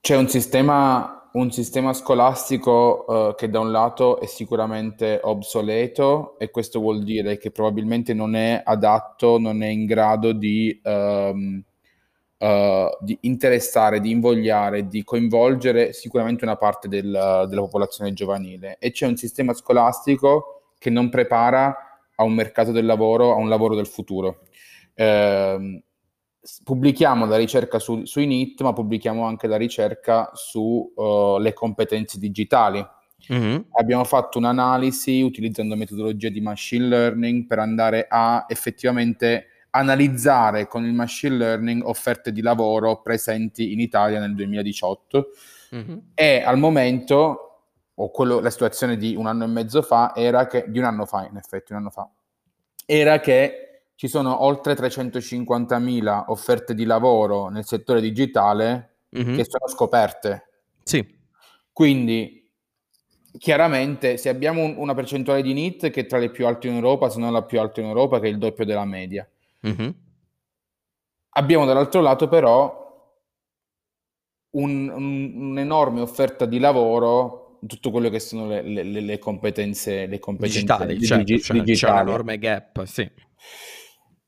c'è 0.00 0.16
un 0.16 0.28
sistema 0.28 1.17
un 1.32 1.50
sistema 1.50 1.92
scolastico 1.92 3.04
uh, 3.06 3.34
che 3.34 3.50
da 3.50 3.60
un 3.60 3.70
lato 3.70 4.20
è 4.20 4.26
sicuramente 4.26 5.20
obsoleto 5.22 6.38
e 6.38 6.50
questo 6.50 6.80
vuol 6.80 7.02
dire 7.02 7.36
che 7.36 7.50
probabilmente 7.50 8.14
non 8.14 8.34
è 8.34 8.62
adatto, 8.64 9.38
non 9.38 9.62
è 9.62 9.66
in 9.66 9.84
grado 9.84 10.32
di, 10.32 10.80
um, 10.84 11.62
uh, 12.38 12.96
di 13.00 13.18
interessare, 13.22 14.00
di 14.00 14.10
invogliare, 14.10 14.88
di 14.88 15.04
coinvolgere 15.04 15.92
sicuramente 15.92 16.44
una 16.44 16.56
parte 16.56 16.88
del, 16.88 17.04
della 17.48 17.60
popolazione 17.60 18.12
giovanile 18.12 18.78
e 18.78 18.90
c'è 18.90 19.06
un 19.06 19.16
sistema 19.16 19.52
scolastico 19.52 20.62
che 20.78 20.90
non 20.90 21.10
prepara 21.10 21.76
a 22.14 22.22
un 22.24 22.32
mercato 22.32 22.72
del 22.72 22.86
lavoro, 22.86 23.32
a 23.32 23.36
un 23.36 23.48
lavoro 23.48 23.74
del 23.74 23.86
futuro. 23.86 24.40
Uh, 24.94 25.80
pubblichiamo 26.64 27.26
la 27.26 27.36
ricerca 27.36 27.78
su, 27.78 28.04
sui 28.04 28.26
NIT, 28.26 28.62
ma 28.62 28.72
pubblichiamo 28.72 29.24
anche 29.24 29.46
la 29.46 29.56
ricerca 29.56 30.30
sulle 30.34 31.48
uh, 31.50 31.52
competenze 31.54 32.18
digitali. 32.18 32.84
Mm-hmm. 33.32 33.60
Abbiamo 33.72 34.04
fatto 34.04 34.38
un'analisi 34.38 35.20
utilizzando 35.22 35.76
metodologie 35.76 36.30
di 36.30 36.40
machine 36.40 36.86
learning 36.86 37.46
per 37.46 37.58
andare 37.58 38.06
a 38.08 38.46
effettivamente 38.48 39.46
analizzare 39.70 40.66
con 40.66 40.84
il 40.84 40.92
machine 40.92 41.36
learning 41.36 41.84
offerte 41.84 42.32
di 42.32 42.40
lavoro 42.40 43.02
presenti 43.02 43.72
in 43.72 43.80
Italia 43.80 44.18
nel 44.18 44.34
2018 44.34 45.26
mm-hmm. 45.74 45.98
e 46.14 46.42
al 46.42 46.58
momento, 46.58 47.64
o 47.94 48.10
quello, 48.10 48.40
la 48.40 48.50
situazione 48.50 48.96
di 48.96 49.14
un 49.14 49.26
anno 49.26 49.44
e 49.44 49.48
mezzo 49.48 49.82
fa, 49.82 50.14
era 50.14 50.46
che, 50.46 50.64
di 50.68 50.78
un 50.78 50.84
anno 50.84 51.04
fa 51.04 51.26
in 51.30 51.36
effetti, 51.36 51.72
un 51.72 51.78
anno 51.78 51.90
fa, 51.90 52.08
era 52.86 53.20
che 53.20 53.67
ci 53.98 54.06
sono 54.06 54.44
oltre 54.44 54.74
350.000 54.74 56.26
offerte 56.28 56.72
di 56.72 56.84
lavoro 56.84 57.48
nel 57.48 57.64
settore 57.64 58.00
digitale 58.00 58.98
mm-hmm. 59.18 59.34
che 59.34 59.44
sono 59.44 59.66
scoperte. 59.66 60.50
Sì. 60.84 61.04
Quindi, 61.72 62.48
chiaramente, 63.38 64.16
se 64.16 64.28
abbiamo 64.28 64.62
un, 64.62 64.74
una 64.76 64.94
percentuale 64.94 65.42
di 65.42 65.52
NIT 65.52 65.90
che 65.90 66.02
è 66.02 66.06
tra 66.06 66.18
le 66.18 66.30
più 66.30 66.46
alte 66.46 66.68
in 66.68 66.74
Europa, 66.74 67.10
se 67.10 67.18
non 67.18 67.32
la 67.32 67.42
più 67.42 67.58
alta 67.58 67.80
in 67.80 67.88
Europa, 67.88 68.20
che 68.20 68.28
è 68.28 68.30
il 68.30 68.38
doppio 68.38 68.64
della 68.64 68.84
media. 68.84 69.28
Mm-hmm. 69.66 69.90
Abbiamo 71.30 71.64
dall'altro 71.64 72.00
lato 72.00 72.28
però 72.28 73.12
un, 74.50 74.88
un, 74.90 75.32
un'enorme 75.34 76.02
offerta 76.02 76.46
di 76.46 76.60
lavoro 76.60 77.58
tutto 77.66 77.90
quello 77.90 78.10
che 78.10 78.20
sono 78.20 78.46
le, 78.46 78.62
le, 78.62 78.84
le 78.84 79.18
competenze, 79.18 80.06
le 80.06 80.20
competenze 80.20 80.60
digitali, 80.60 81.04
certo, 81.04 81.24
digi- 81.24 81.42
cioè, 81.42 81.58
digitali. 81.58 81.96
C'è 81.96 82.02
un 82.02 82.08
enorme 82.08 82.38
gap, 82.38 82.84
sì. 82.84 83.10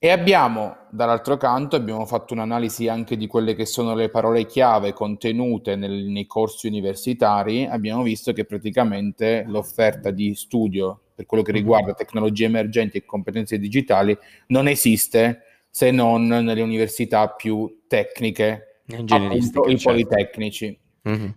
E 0.03 0.09
abbiamo, 0.09 0.87
dall'altro 0.89 1.37
canto, 1.37 1.77
abbiamo 1.77 2.07
fatto 2.07 2.33
un'analisi 2.33 2.89
anche 2.89 3.19
di 3.19 3.27
quelle 3.27 3.55
che 3.55 3.67
sono 3.67 3.95
le 3.95 4.09
parole 4.09 4.47
chiave 4.47 4.95
contenute 4.95 5.77
nel, 5.77 5.93
nei 6.07 6.27
corsi 6.27 6.69
universitari. 6.69 7.67
Abbiamo 7.67 8.03
visto 8.03 8.33
che 8.33 8.47
praticamente 8.47 9.45
l'offerta 9.47 10.11
di 10.11 10.35
studio 10.35 11.03
per 11.15 11.27
quello 11.27 11.43
che 11.43 11.53
riguarda 11.53 11.93
tecnologie 11.93 12.47
emergenti 12.47 12.97
e 12.97 13.05
competenze 13.05 13.59
digitali 13.59 14.17
non 14.47 14.69
esiste 14.69 15.43
se 15.69 15.91
non 15.91 16.27
nelle 16.27 16.63
università 16.63 17.29
più 17.29 17.83
tecniche, 17.87 18.85
appunto 18.89 19.67
i 19.67 19.79
certo. 19.79 19.91
politecnici. 19.91 20.79
Mm-hmm. 21.07 21.31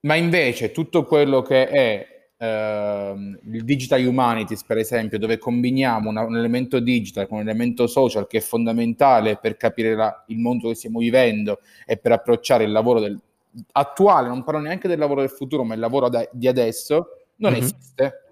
Ma 0.00 0.14
invece 0.14 0.72
tutto 0.72 1.04
quello 1.04 1.42
che 1.42 1.68
è 1.68 2.11
Uh, 2.42 3.38
il 3.52 3.62
digital 3.62 4.04
humanities, 4.04 4.64
per 4.64 4.76
esempio, 4.76 5.16
dove 5.16 5.38
combiniamo 5.38 6.08
una, 6.10 6.24
un 6.24 6.36
elemento 6.36 6.80
digital 6.80 7.28
con 7.28 7.36
un 7.36 7.44
elemento 7.44 7.86
social 7.86 8.26
che 8.26 8.38
è 8.38 8.40
fondamentale 8.40 9.36
per 9.36 9.56
capire 9.56 9.94
la, 9.94 10.24
il 10.26 10.38
mondo 10.38 10.66
che 10.66 10.74
stiamo 10.74 10.98
vivendo 10.98 11.60
e 11.86 11.98
per 11.98 12.10
approcciare 12.10 12.64
il 12.64 12.72
lavoro 12.72 12.98
del, 12.98 13.16
attuale, 13.70 14.26
non 14.26 14.42
parlo 14.42 14.60
neanche 14.60 14.88
del 14.88 14.98
lavoro 14.98 15.20
del 15.20 15.30
futuro, 15.30 15.62
ma 15.62 15.74
il 15.74 15.80
lavoro 15.80 16.08
da, 16.08 16.28
di 16.32 16.48
adesso, 16.48 17.10
non 17.36 17.52
mm-hmm. 17.52 17.60
esiste. 17.60 18.22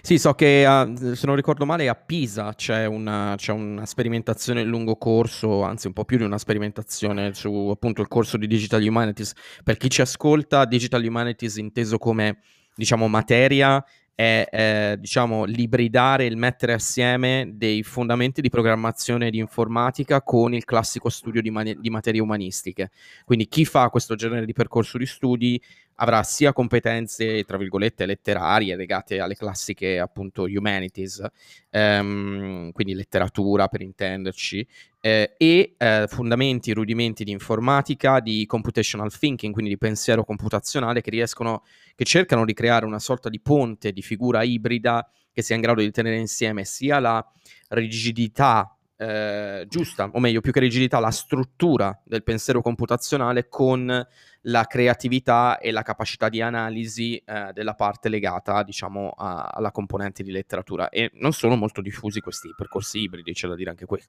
Sì, 0.00 0.16
so 0.16 0.34
che 0.34 0.64
a, 0.64 0.88
se 0.96 1.26
non 1.26 1.34
ricordo 1.34 1.66
male 1.66 1.88
a 1.88 1.96
Pisa 1.96 2.54
c'è 2.54 2.86
una, 2.86 3.34
c'è 3.36 3.50
una, 3.50 3.84
sperimentazione 3.84 4.60
in 4.60 4.68
lungo 4.68 4.94
corso, 4.96 5.62
anzi 5.62 5.88
un 5.88 5.92
po' 5.92 6.04
più 6.04 6.18
di 6.18 6.22
una 6.22 6.38
sperimentazione 6.38 7.34
su 7.34 7.68
appunto 7.72 8.00
il 8.00 8.06
corso 8.06 8.36
di 8.36 8.46
Digital 8.46 8.80
Humanities. 8.80 9.32
Per 9.64 9.76
chi 9.76 9.90
ci 9.90 10.02
ascolta, 10.02 10.64
Digital 10.66 11.04
Humanities 11.04 11.56
inteso 11.56 11.98
come 11.98 12.38
diciamo, 12.76 13.08
materia 13.08 13.82
è 14.14 14.48
eh, 14.50 14.96
diciamo, 14.98 15.44
l'ibridare, 15.44 16.24
il 16.24 16.38
mettere 16.38 16.72
assieme 16.72 17.50
dei 17.52 17.82
fondamenti 17.82 18.40
di 18.40 18.48
programmazione 18.48 19.30
di 19.30 19.38
informatica 19.38 20.22
con 20.22 20.54
il 20.54 20.64
classico 20.64 21.10
studio 21.10 21.42
di, 21.42 21.50
man- 21.50 21.76
di, 21.78 21.90
materie 21.90 22.20
umanistiche. 22.20 22.90
Quindi 23.24 23.46
chi 23.46 23.66
fa 23.66 23.90
questo 23.90 24.14
genere 24.14 24.46
di 24.46 24.54
percorso 24.54 24.96
di 24.96 25.04
studi 25.04 25.60
avrà 25.96 26.22
sia 26.22 26.52
competenze, 26.52 27.44
tra 27.44 27.56
virgolette, 27.56 28.06
letterarie 28.06 28.76
legate 28.76 29.20
alle 29.20 29.34
classiche 29.34 29.98
appunto 29.98 30.44
humanities, 30.44 31.24
ehm, 31.70 32.72
quindi 32.72 32.94
letteratura 32.94 33.68
per 33.68 33.80
intenderci, 33.80 34.66
eh, 35.00 35.34
e 35.36 35.74
eh, 35.76 36.04
fondamenti, 36.08 36.72
rudimenti 36.72 37.24
di 37.24 37.30
informatica, 37.30 38.20
di 38.20 38.44
computational 38.46 39.16
thinking, 39.16 39.52
quindi 39.52 39.70
di 39.70 39.78
pensiero 39.78 40.24
computazionale 40.24 41.00
che 41.00 41.10
riescono, 41.10 41.62
che 41.94 42.04
cercano 42.04 42.44
di 42.44 42.52
creare 42.52 42.84
una 42.84 42.98
sorta 42.98 43.28
di 43.28 43.40
ponte, 43.40 43.92
di 43.92 44.02
figura 44.02 44.42
ibrida 44.42 45.08
che 45.32 45.42
sia 45.42 45.54
in 45.54 45.60
grado 45.60 45.82
di 45.82 45.90
tenere 45.90 46.16
insieme 46.16 46.64
sia 46.64 46.98
la 46.98 47.24
rigidità 47.68 48.75
eh, 48.96 49.66
giusta, 49.68 50.08
o 50.12 50.18
meglio, 50.20 50.40
più 50.40 50.52
che 50.52 50.60
rigidità, 50.60 50.98
la 50.98 51.10
struttura 51.10 52.00
del 52.04 52.22
pensiero 52.22 52.62
computazionale 52.62 53.48
con 53.48 54.06
la 54.42 54.64
creatività 54.64 55.58
e 55.58 55.70
la 55.70 55.82
capacità 55.82 56.28
di 56.28 56.40
analisi 56.40 57.16
eh, 57.16 57.50
della 57.52 57.74
parte 57.74 58.08
legata, 58.08 58.62
diciamo, 58.62 59.10
a, 59.10 59.50
alla 59.52 59.70
componente 59.70 60.22
di 60.22 60.30
letteratura. 60.30 60.88
E 60.88 61.10
non 61.14 61.32
sono 61.32 61.56
molto 61.56 61.80
diffusi 61.80 62.20
questi 62.20 62.52
percorsi 62.56 63.00
ibridi, 63.00 63.32
c'è 63.32 63.48
da 63.48 63.54
dire 63.54 63.70
anche, 63.70 63.86
que- 63.86 64.02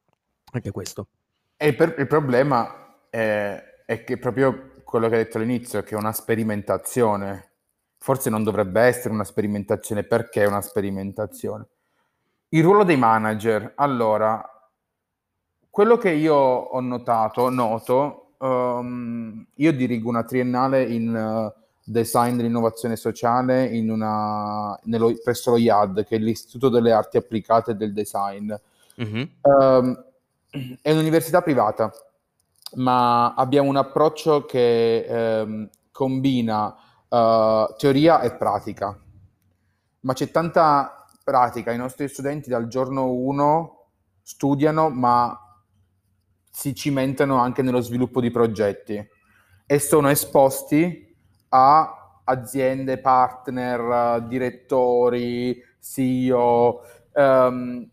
anche 0.52 0.72
questo. 0.72 1.08
E 1.58 1.74
per, 1.74 1.96
il 1.98 2.08
problema 2.08 3.08
è, 3.10 3.64
è 3.86 4.04
che 4.04 4.18
proprio 4.18 4.76
quello 4.84 5.10
che 5.10 5.18
hai 5.18 5.24
detto 5.24 5.38
all'inizio, 5.38 5.84
che 5.84 5.96
è 5.96 5.98
una 5.98 6.14
sperimentazione. 6.14 7.46
Forse 8.00 8.30
non 8.30 8.44
dovrebbe 8.44 8.82
essere 8.82 9.14
una 9.14 9.24
sperimentazione, 9.24 10.04
perché 10.04 10.44
è 10.44 10.48
una 10.48 10.62
sperimentazione? 10.62 11.66
Il 12.50 12.64
ruolo 12.64 12.84
dei 12.84 12.96
manager, 12.96 13.74
allora, 13.76 14.57
quello 15.78 15.98
che 15.98 16.10
io 16.10 16.34
ho 16.34 16.80
notato, 16.80 17.52
noto, 17.52 18.32
um, 18.40 19.46
io 19.58 19.72
dirigo 19.74 20.10
una 20.10 20.24
triennale 20.24 20.82
in 20.82 21.14
uh, 21.16 21.54
design 21.84 22.36
dell'innovazione 22.36 22.96
sociale 22.96 23.68
in 23.68 23.92
una, 23.92 24.76
nello, 24.86 25.14
presso 25.24 25.52
lo 25.52 25.58
IAD, 25.58 26.04
che 26.04 26.16
è 26.16 26.18
l'Istituto 26.18 26.70
delle 26.70 26.92
Arti 26.92 27.18
Applicate 27.18 27.76
del 27.76 27.94
Design. 27.94 28.52
Mm-hmm. 29.00 29.24
Um, 29.42 30.04
è 30.82 30.92
un'università 30.92 31.44
privata, 31.44 31.92
ma 32.78 33.36
abbiamo 33.36 33.70
un 33.70 33.76
approccio 33.78 34.46
che 34.46 35.06
um, 35.46 35.70
combina 35.92 36.76
uh, 37.08 37.72
teoria 37.78 38.22
e 38.22 38.34
pratica. 38.34 39.00
Ma 40.00 40.14
c'è 40.14 40.32
tanta 40.32 41.06
pratica, 41.24 41.72
i 41.72 41.78
nostri 41.78 42.08
studenti 42.08 42.50
dal 42.50 42.66
giorno 42.66 43.12
1 43.12 43.86
studiano, 44.24 44.90
ma 44.90 45.42
si 46.50 46.74
cimentano 46.74 47.38
anche 47.38 47.62
nello 47.62 47.82
sviluppo 47.82 48.20
di 48.22 48.32
progetti 48.32 49.06
e 49.66 49.80
sono 49.80 50.10
esposti 50.10 51.16
a 51.50 52.22
aziende, 52.24 53.00
partner, 53.00 54.24
direttori, 54.28 55.62
CEO 55.80 56.82
um, 57.14 57.90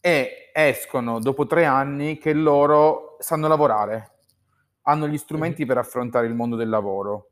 e 0.00 0.50
escono 0.52 1.20
dopo 1.20 1.46
tre 1.46 1.64
anni 1.64 2.18
che 2.18 2.32
loro 2.32 3.16
sanno 3.18 3.48
lavorare, 3.48 4.18
hanno 4.82 5.06
gli 5.06 5.18
strumenti 5.18 5.66
per 5.66 5.78
affrontare 5.78 6.26
il 6.26 6.34
mondo 6.34 6.56
del 6.56 6.68
lavoro. 6.68 7.30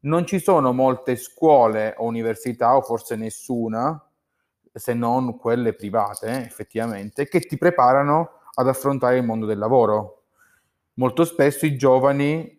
Non 0.00 0.26
ci 0.26 0.38
sono 0.38 0.72
molte 0.72 1.16
scuole 1.16 1.94
o 1.96 2.04
università, 2.04 2.76
o 2.76 2.82
forse 2.82 3.16
nessuna, 3.16 4.00
se 4.72 4.94
non 4.94 5.36
quelle 5.38 5.74
private, 5.74 6.44
effettivamente, 6.44 7.26
che 7.26 7.40
ti 7.40 7.56
preparano 7.56 8.37
ad 8.58 8.68
affrontare 8.68 9.18
il 9.18 9.24
mondo 9.24 9.46
del 9.46 9.58
lavoro. 9.58 10.24
Molto 10.94 11.24
spesso 11.24 11.64
i 11.64 11.76
giovani 11.76 12.56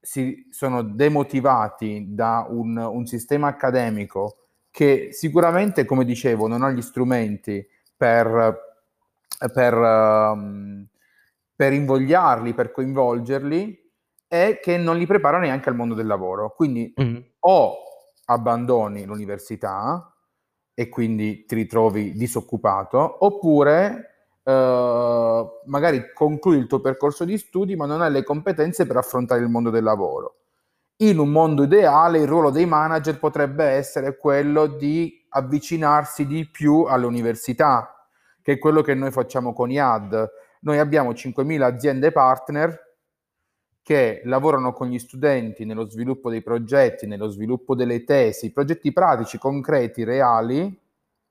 si 0.00 0.46
sono 0.50 0.82
demotivati 0.82 2.06
da 2.10 2.46
un, 2.48 2.76
un 2.76 3.06
sistema 3.06 3.48
accademico 3.48 4.36
che 4.70 5.08
sicuramente, 5.12 5.84
come 5.84 6.04
dicevo, 6.04 6.46
non 6.46 6.62
ha 6.62 6.70
gli 6.70 6.82
strumenti 6.82 7.66
per, 7.96 8.60
per, 9.52 9.74
um, 9.74 10.86
per 11.56 11.72
invogliarli, 11.72 12.54
per 12.54 12.70
coinvolgerli 12.70 13.92
e 14.28 14.60
che 14.62 14.76
non 14.76 14.96
li 14.96 15.06
prepara 15.06 15.38
neanche 15.38 15.68
al 15.68 15.76
mondo 15.76 15.94
del 15.94 16.06
lavoro. 16.06 16.52
Quindi 16.54 16.92
mm-hmm. 17.00 17.20
o 17.40 17.76
abbandoni 18.26 19.04
l'università 19.04 20.12
e 20.72 20.88
quindi 20.88 21.44
ti 21.46 21.54
ritrovi 21.54 22.12
disoccupato, 22.12 23.24
oppure 23.24 24.13
Uh, 24.44 25.48
magari 25.64 26.12
concludi 26.12 26.58
il 26.58 26.66
tuo 26.66 26.78
percorso 26.78 27.24
di 27.24 27.38
studi 27.38 27.76
ma 27.76 27.86
non 27.86 28.02
hai 28.02 28.12
le 28.12 28.22
competenze 28.22 28.86
per 28.86 28.98
affrontare 28.98 29.40
il 29.40 29.48
mondo 29.48 29.70
del 29.70 29.82
lavoro. 29.82 30.40
In 30.98 31.18
un 31.18 31.30
mondo 31.30 31.64
ideale 31.64 32.18
il 32.18 32.26
ruolo 32.26 32.50
dei 32.50 32.66
manager 32.66 33.18
potrebbe 33.18 33.64
essere 33.64 34.18
quello 34.18 34.66
di 34.66 35.24
avvicinarsi 35.30 36.26
di 36.26 36.48
più 36.48 36.82
alle 36.82 37.06
università, 37.06 38.06
che 38.42 38.52
è 38.52 38.58
quello 38.58 38.82
che 38.82 38.94
noi 38.94 39.10
facciamo 39.10 39.54
con 39.54 39.70
IAD. 39.70 40.30
Noi 40.60 40.78
abbiamo 40.78 41.12
5.000 41.12 41.62
aziende 41.62 42.12
partner 42.12 42.96
che 43.82 44.20
lavorano 44.24 44.72
con 44.72 44.88
gli 44.88 44.98
studenti 44.98 45.64
nello 45.64 45.88
sviluppo 45.88 46.30
dei 46.30 46.42
progetti, 46.42 47.06
nello 47.06 47.28
sviluppo 47.28 47.74
delle 47.74 48.04
tesi, 48.04 48.52
progetti 48.52 48.92
pratici, 48.92 49.38
concreti, 49.38 50.04
reali, 50.04 50.80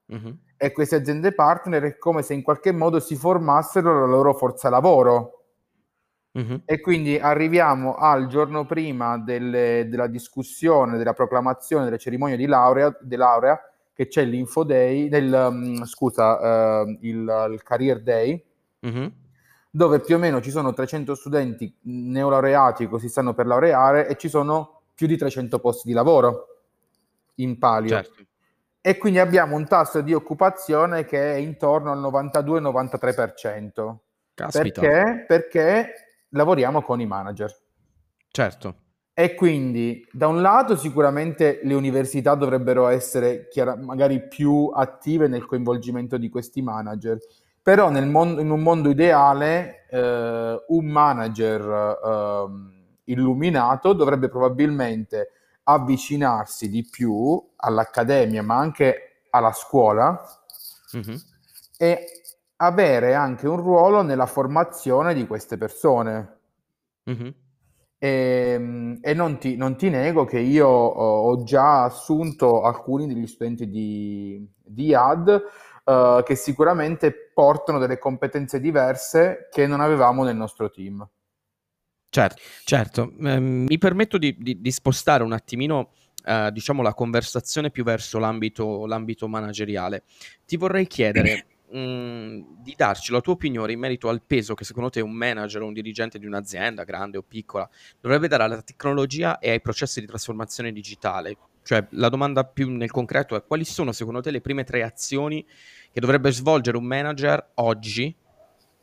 uh-huh 0.07 0.37
e 0.63 0.71
queste 0.71 0.95
aziende 0.95 1.33
partner 1.33 1.83
è 1.83 1.97
come 1.97 2.21
se 2.21 2.33
in 2.33 2.41
qualche 2.41 2.71
modo 2.71 3.01
si 3.01 3.17
formassero 3.17 3.99
la 3.99 4.05
loro 4.05 4.33
forza 4.33 4.69
lavoro. 4.69 5.43
Mm-hmm. 6.39 6.55
E 6.63 6.79
quindi 6.79 7.19
arriviamo 7.19 7.95
al 7.95 8.27
giorno 8.27 8.65
prima 8.65 9.17
delle, 9.17 9.87
della 9.89 10.07
discussione, 10.07 10.97
della 10.97 11.11
proclamazione 11.11 11.83
delle 11.83 11.97
cerimonie 11.97 12.37
di 12.37 12.45
laurea, 12.45 12.97
di 13.01 13.17
laurea 13.17 13.59
che 13.91 14.07
c'è 14.07 14.23
l'Info 14.23 14.63
Day, 14.63 15.09
del, 15.09 15.33
um, 15.33 15.83
scusa, 15.83 16.81
uh, 16.81 16.97
il, 17.01 17.49
il, 17.51 17.61
Career 17.61 18.01
Day, 18.01 18.41
mm-hmm. 18.87 19.07
dove 19.69 19.99
più 19.99 20.15
o 20.15 20.17
meno 20.17 20.39
ci 20.39 20.49
sono 20.49 20.71
300 20.71 21.13
studenti 21.13 21.75
neolaureati, 21.81 22.87
così 22.87 23.09
stanno 23.09 23.33
per 23.33 23.47
laureare, 23.47 24.07
e 24.07 24.15
ci 24.15 24.29
sono 24.29 24.83
più 24.95 25.07
di 25.07 25.17
300 25.17 25.59
posti 25.59 25.89
di 25.89 25.93
lavoro 25.93 26.47
in 27.35 27.57
palio. 27.57 27.89
Certo 27.89 28.31
e 28.85 28.97
quindi 28.97 29.17
abbiamo 29.19 29.55
un 29.55 29.65
tasso 29.65 30.01
di 30.01 30.13
occupazione 30.13 31.05
che 31.05 31.35
è 31.35 31.37
intorno 31.37 31.93
al 31.93 32.01
92-93%. 32.01 33.95
Caspita. 34.33 34.81
Perché? 34.81 35.23
Perché 35.25 35.93
lavoriamo 36.31 36.81
con 36.81 36.99
i 36.99 37.05
manager. 37.05 37.55
Certo. 38.29 38.75
E 39.13 39.35
quindi 39.35 40.05
da 40.11 40.27
un 40.27 40.41
lato 40.41 40.75
sicuramente 40.75 41.61
le 41.63 41.75
università 41.75 42.35
dovrebbero 42.35 42.87
essere 42.87 43.47
chiara, 43.47 43.77
magari 43.77 44.27
più 44.27 44.69
attive 44.73 45.29
nel 45.29 45.45
coinvolgimento 45.45 46.17
di 46.17 46.27
questi 46.27 46.61
manager, 46.61 47.17
però 47.61 47.89
nel 47.89 48.07
mondo, 48.07 48.41
in 48.41 48.49
un 48.49 48.61
mondo 48.61 48.89
ideale 48.89 49.85
eh, 49.89 50.61
un 50.67 50.85
manager 50.87 51.61
eh, 52.03 52.45
illuminato 53.05 53.93
dovrebbe 53.93 54.27
probabilmente 54.27 55.29
avvicinarsi 55.63 56.69
di 56.69 56.87
più 56.89 57.41
all'accademia, 57.55 58.43
ma 58.43 58.57
anche 58.57 59.25
alla 59.29 59.51
scuola 59.51 60.21
mm-hmm. 60.95 61.15
e 61.77 62.05
avere 62.57 63.13
anche 63.13 63.47
un 63.47 63.57
ruolo 63.57 64.01
nella 64.01 64.25
formazione 64.25 65.13
di 65.13 65.25
queste 65.25 65.57
persone. 65.57 66.39
Mm-hmm. 67.09 67.29
E, 67.97 68.09
ehm, 68.53 68.99
e 69.01 69.13
non, 69.13 69.37
ti, 69.37 69.55
non, 69.55 69.77
ti, 69.77 69.89
nego 69.89 70.25
che 70.25 70.39
io 70.39 70.67
ho 70.67 71.43
già 71.43 71.83
assunto 71.83 72.63
alcuni 72.63 73.07
degli 73.07 73.27
studenti 73.27 73.67
di, 73.69 74.45
di 74.61 74.87
IAD 74.87 75.43
uh, 75.85 76.23
che 76.23 76.35
sicuramente 76.35 77.13
portano 77.33 77.79
delle 77.79 77.97
competenze 77.97 78.59
diverse 78.59 79.47
che 79.51 79.67
non 79.67 79.79
avevamo 79.79 80.23
nel 80.23 80.35
nostro 80.35 80.69
team. 80.69 81.07
Certo, 82.13 82.41
certo. 82.63 83.11
Eh, 83.23 83.39
mi 83.39 83.77
permetto 83.79 84.19
di, 84.19 84.35
di, 84.37 84.61
di, 84.61 84.71
spostare 84.71 85.23
un 85.23 85.33
attimino, 85.33 85.93
eh, 86.23 86.51
diciamo, 86.51 86.83
la 86.83 86.93
conversazione 86.93 87.71
più 87.71 87.83
verso 87.83 88.19
l'ambito, 88.19 88.85
l'ambito 88.85 89.27
manageriale. 89.27 90.03
Ti 90.45 90.55
vorrei 90.55 90.85
chiedere 90.85 91.47
mh, 91.71 91.79
mm, 91.81 92.41
di 92.61 92.75
darci 92.77 93.11
la 93.11 93.19
tua 93.19 93.33
opinione 93.33 93.71
in 93.71 93.79
merito 93.79 94.09
al 94.09 94.21
peso 94.21 94.53
che 94.53 94.63
secondo 94.63 94.91
te 94.91 95.01
un 95.01 95.11
manager 95.11 95.63
o 95.63 95.65
un 95.65 95.73
dirigente 95.73 96.19
di 96.19 96.27
un'azienda, 96.27 96.83
grande 96.83 97.17
o 97.17 97.23
piccola, 97.23 97.67
dovrebbe 97.99 98.27
dare 98.27 98.43
alla 98.43 98.61
tecnologia 98.61 99.39
e 99.39 99.49
ai 99.49 99.59
processi 99.59 99.99
di 99.99 100.05
trasformazione 100.05 100.71
digitale. 100.71 101.35
Cioè, 101.63 101.87
la 101.91 102.09
domanda 102.09 102.43
più 102.43 102.69
nel 102.69 102.91
concreto 102.91 103.35
è 103.35 103.43
quali 103.43 103.65
sono 103.65 103.91
secondo 103.91 104.21
te 104.21 104.29
le 104.29 104.41
prime 104.41 104.63
tre 104.63 104.83
azioni 104.83 105.43
che 105.91 105.99
dovrebbe 105.99 106.31
svolgere 106.31 106.77
un 106.77 106.85
manager 106.85 107.53
oggi, 107.55 108.15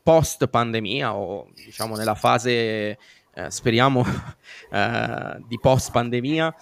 post 0.03 0.47
pandemia 0.47 1.15
o 1.15 1.47
diciamo 1.53 1.95
nella 1.95 2.15
fase 2.15 2.97
eh, 3.33 3.49
speriamo 3.49 4.03
eh, 4.71 5.41
di 5.47 5.59
post 5.59 5.91
pandemia, 5.91 6.53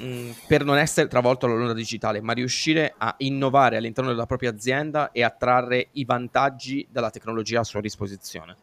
mm, 0.00 0.30
per 0.46 0.64
non 0.64 0.78
essere 0.78 1.08
travolto 1.08 1.46
dall'onda 1.46 1.72
digitale, 1.72 2.20
ma 2.20 2.32
riuscire 2.32 2.94
a 2.96 3.14
innovare 3.18 3.76
all'interno 3.76 4.10
della 4.10 4.26
propria 4.26 4.50
azienda 4.50 5.10
e 5.12 5.22
a 5.22 5.30
trarre 5.30 5.88
i 5.92 6.04
vantaggi 6.04 6.86
della 6.90 7.10
tecnologia 7.10 7.60
a 7.60 7.64
sua 7.64 7.80
disposizione. 7.80 8.56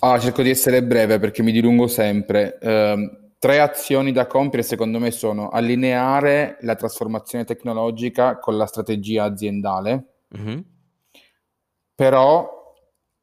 Ah, 0.00 0.18
cerco 0.18 0.42
di 0.42 0.50
essere 0.50 0.82
breve 0.82 1.18
perché 1.18 1.42
mi 1.42 1.52
dilungo 1.52 1.86
sempre. 1.86 2.58
Uh, 2.60 3.24
tre 3.38 3.60
azioni 3.60 4.12
da 4.12 4.26
compiere 4.26 4.64
secondo 4.64 4.98
me 4.98 5.10
sono 5.10 5.50
allineare 5.50 6.56
la 6.60 6.74
trasformazione 6.74 7.44
tecnologica 7.44 8.38
con 8.38 8.56
la 8.56 8.66
strategia 8.66 9.24
aziendale, 9.24 10.04
mm-hmm. 10.36 10.60
però 11.94 12.74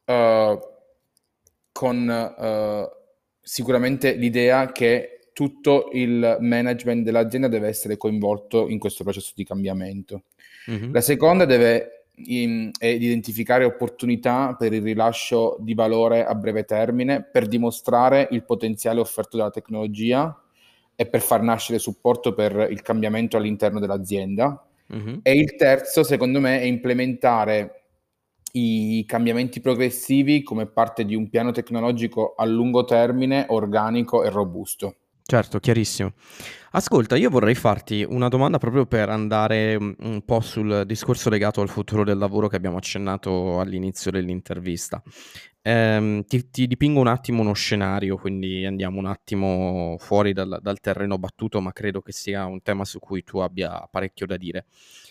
uh, 0.05 0.59
con 1.73 2.07
uh, 2.07 3.01
sicuramente 3.41 4.13
l'idea 4.13 4.71
che 4.71 5.29
tutto 5.33 5.89
il 5.91 6.37
management 6.39 7.03
dell'azienda 7.03 7.49
deve 7.49 7.67
essere 7.67 7.97
coinvolto 7.97 8.69
in 8.69 8.79
questo 8.79 9.03
processo 9.03 9.33
di 9.35 9.43
cambiamento. 9.43 10.23
Mm-hmm. 10.69 10.93
La 10.93 11.01
seconda 11.01 11.43
deve 11.43 12.05
in, 12.27 12.69
è 12.77 12.85
identificare 12.85 13.65
opportunità 13.65 14.55
per 14.57 14.71
il 14.71 14.83
rilascio 14.83 15.57
di 15.59 15.73
valore 15.73 16.25
a 16.25 16.35
breve 16.35 16.63
termine 16.63 17.23
per 17.23 17.47
dimostrare 17.47 18.27
il 18.31 18.45
potenziale 18.45 18.99
offerto 18.99 19.35
dalla 19.35 19.49
tecnologia 19.49 20.39
e 20.95 21.07
per 21.07 21.21
far 21.21 21.41
nascere 21.41 21.79
supporto 21.79 22.33
per 22.33 22.67
il 22.69 22.83
cambiamento 22.83 23.35
all'interno 23.35 23.79
dell'azienda. 23.79 24.63
Mm-hmm. 24.93 25.17
E 25.23 25.33
il 25.33 25.55
terzo, 25.55 26.03
secondo 26.03 26.39
me, 26.39 26.59
è 26.59 26.65
implementare 26.65 27.82
i 28.53 29.03
cambiamenti 29.05 29.59
progressivi 29.61 30.43
come 30.43 30.65
parte 30.67 31.05
di 31.05 31.15
un 31.15 31.29
piano 31.29 31.51
tecnologico 31.51 32.33
a 32.35 32.45
lungo 32.45 32.83
termine, 32.85 33.45
organico 33.49 34.23
e 34.23 34.29
robusto. 34.29 34.95
Certo, 35.25 35.59
chiarissimo. 35.59 36.13
Ascolta, 36.71 37.15
io 37.15 37.29
vorrei 37.29 37.55
farti 37.55 38.05
una 38.07 38.27
domanda 38.27 38.57
proprio 38.57 38.85
per 38.85 39.09
andare 39.09 39.79
mm, 39.79 39.91
un 39.99 40.21
po' 40.25 40.41
sul 40.41 40.83
discorso 40.85 41.29
legato 41.29 41.61
al 41.61 41.69
futuro 41.69 42.03
del 42.03 42.17
lavoro 42.17 42.47
che 42.49 42.55
abbiamo 42.57 42.77
accennato 42.77 43.59
all'inizio 43.59 44.11
dell'intervista. 44.11 45.01
Ehm, 45.61 46.23
ti, 46.25 46.49
ti 46.49 46.67
dipingo 46.67 46.99
un 46.99 47.07
attimo 47.07 47.41
uno 47.41 47.53
scenario, 47.53 48.17
quindi 48.17 48.65
andiamo 48.65 48.99
un 48.99 49.05
attimo 49.05 49.95
fuori 49.99 50.33
dal, 50.33 50.59
dal 50.61 50.79
terreno 50.81 51.17
battuto, 51.17 51.61
ma 51.61 51.71
credo 51.71 52.01
che 52.01 52.11
sia 52.11 52.45
un 52.45 52.61
tema 52.61 52.83
su 52.83 52.99
cui 52.99 53.23
tu 53.23 53.37
abbia 53.39 53.87
parecchio 53.89 54.25
da 54.25 54.35
dire. 54.35 54.65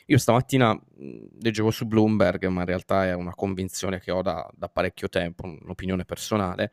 Io 0.06 0.18
stamattina 0.18 0.74
mm, 0.74 1.24
leggevo 1.40 1.70
su 1.70 1.86
Bloomberg, 1.86 2.44
ma 2.46 2.60
in 2.60 2.66
realtà 2.66 3.06
è 3.06 3.14
una 3.14 3.34
convinzione 3.34 3.98
che 4.00 4.10
ho 4.10 4.20
da, 4.20 4.46
da 4.54 4.68
parecchio 4.68 5.08
tempo, 5.08 5.46
un'opinione 5.46 6.04
personale, 6.04 6.72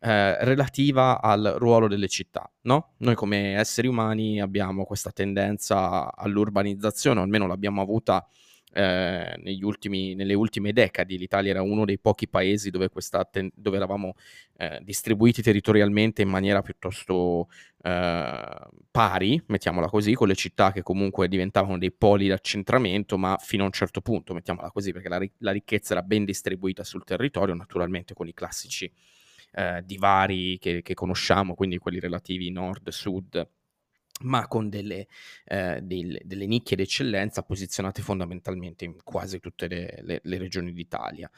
eh, 0.00 0.44
relativa 0.44 1.20
al 1.20 1.54
ruolo 1.58 1.88
delle 1.88 2.08
città. 2.08 2.50
No? 2.62 2.94
Noi 2.98 3.14
come 3.14 3.56
esseri 3.56 3.88
umani 3.88 4.40
abbiamo 4.40 4.84
questa 4.84 5.10
tendenza 5.10 6.14
all'urbanizzazione, 6.14 7.20
o 7.20 7.22
almeno 7.22 7.46
l'abbiamo 7.46 7.80
avuta 7.82 8.26
eh, 8.72 9.58
ultimi, 9.62 10.14
nelle 10.14 10.34
ultime 10.34 10.72
decadi. 10.72 11.18
L'Italia 11.18 11.50
era 11.50 11.62
uno 11.62 11.84
dei 11.84 11.98
pochi 11.98 12.28
paesi 12.28 12.70
dove, 12.70 12.90
ten- 13.30 13.50
dove 13.54 13.76
eravamo 13.76 14.14
eh, 14.56 14.80
distribuiti 14.82 15.42
territorialmente 15.42 16.22
in 16.22 16.28
maniera 16.28 16.62
piuttosto 16.62 17.48
eh, 17.82 18.68
pari, 18.90 19.42
mettiamola 19.46 19.88
così, 19.88 20.14
con 20.14 20.28
le 20.28 20.34
città 20.34 20.72
che 20.72 20.82
comunque 20.82 21.28
diventavano 21.28 21.78
dei 21.78 21.92
poli 21.92 22.24
di 22.26 22.32
accentramento, 22.32 23.18
ma 23.18 23.36
fino 23.40 23.62
a 23.62 23.66
un 23.66 23.72
certo 23.72 24.00
punto, 24.00 24.34
mettiamola 24.34 24.70
così, 24.70 24.92
perché 24.92 25.08
la, 25.08 25.18
ri- 25.18 25.32
la 25.38 25.52
ricchezza 25.52 25.94
era 25.94 26.02
ben 26.02 26.24
distribuita 26.24 26.84
sul 26.84 27.04
territorio, 27.04 27.54
naturalmente 27.54 28.14
con 28.14 28.28
i 28.28 28.34
classici 28.34 28.90
eh, 29.52 29.82
divari 29.84 30.58
che, 30.58 30.82
che, 30.82 30.94
conosciamo, 30.94 31.54
quindi 31.54 31.78
quelli 31.78 32.00
relativi 32.00 32.50
nord-sud 32.50 33.48
ma 34.20 34.48
con 34.48 34.68
delle, 34.68 35.06
eh, 35.44 35.80
delle, 35.82 36.20
delle, 36.24 36.46
nicchie 36.46 36.76
d'eccellenza 36.76 37.42
posizionate 37.42 38.02
fondamentalmente 38.02 38.84
in 38.84 38.96
quasi 39.04 39.38
tutte 39.38 39.68
le, 39.68 40.00
le, 40.02 40.20
le 40.22 40.38
regioni 40.38 40.72
d'Italia. 40.72 41.30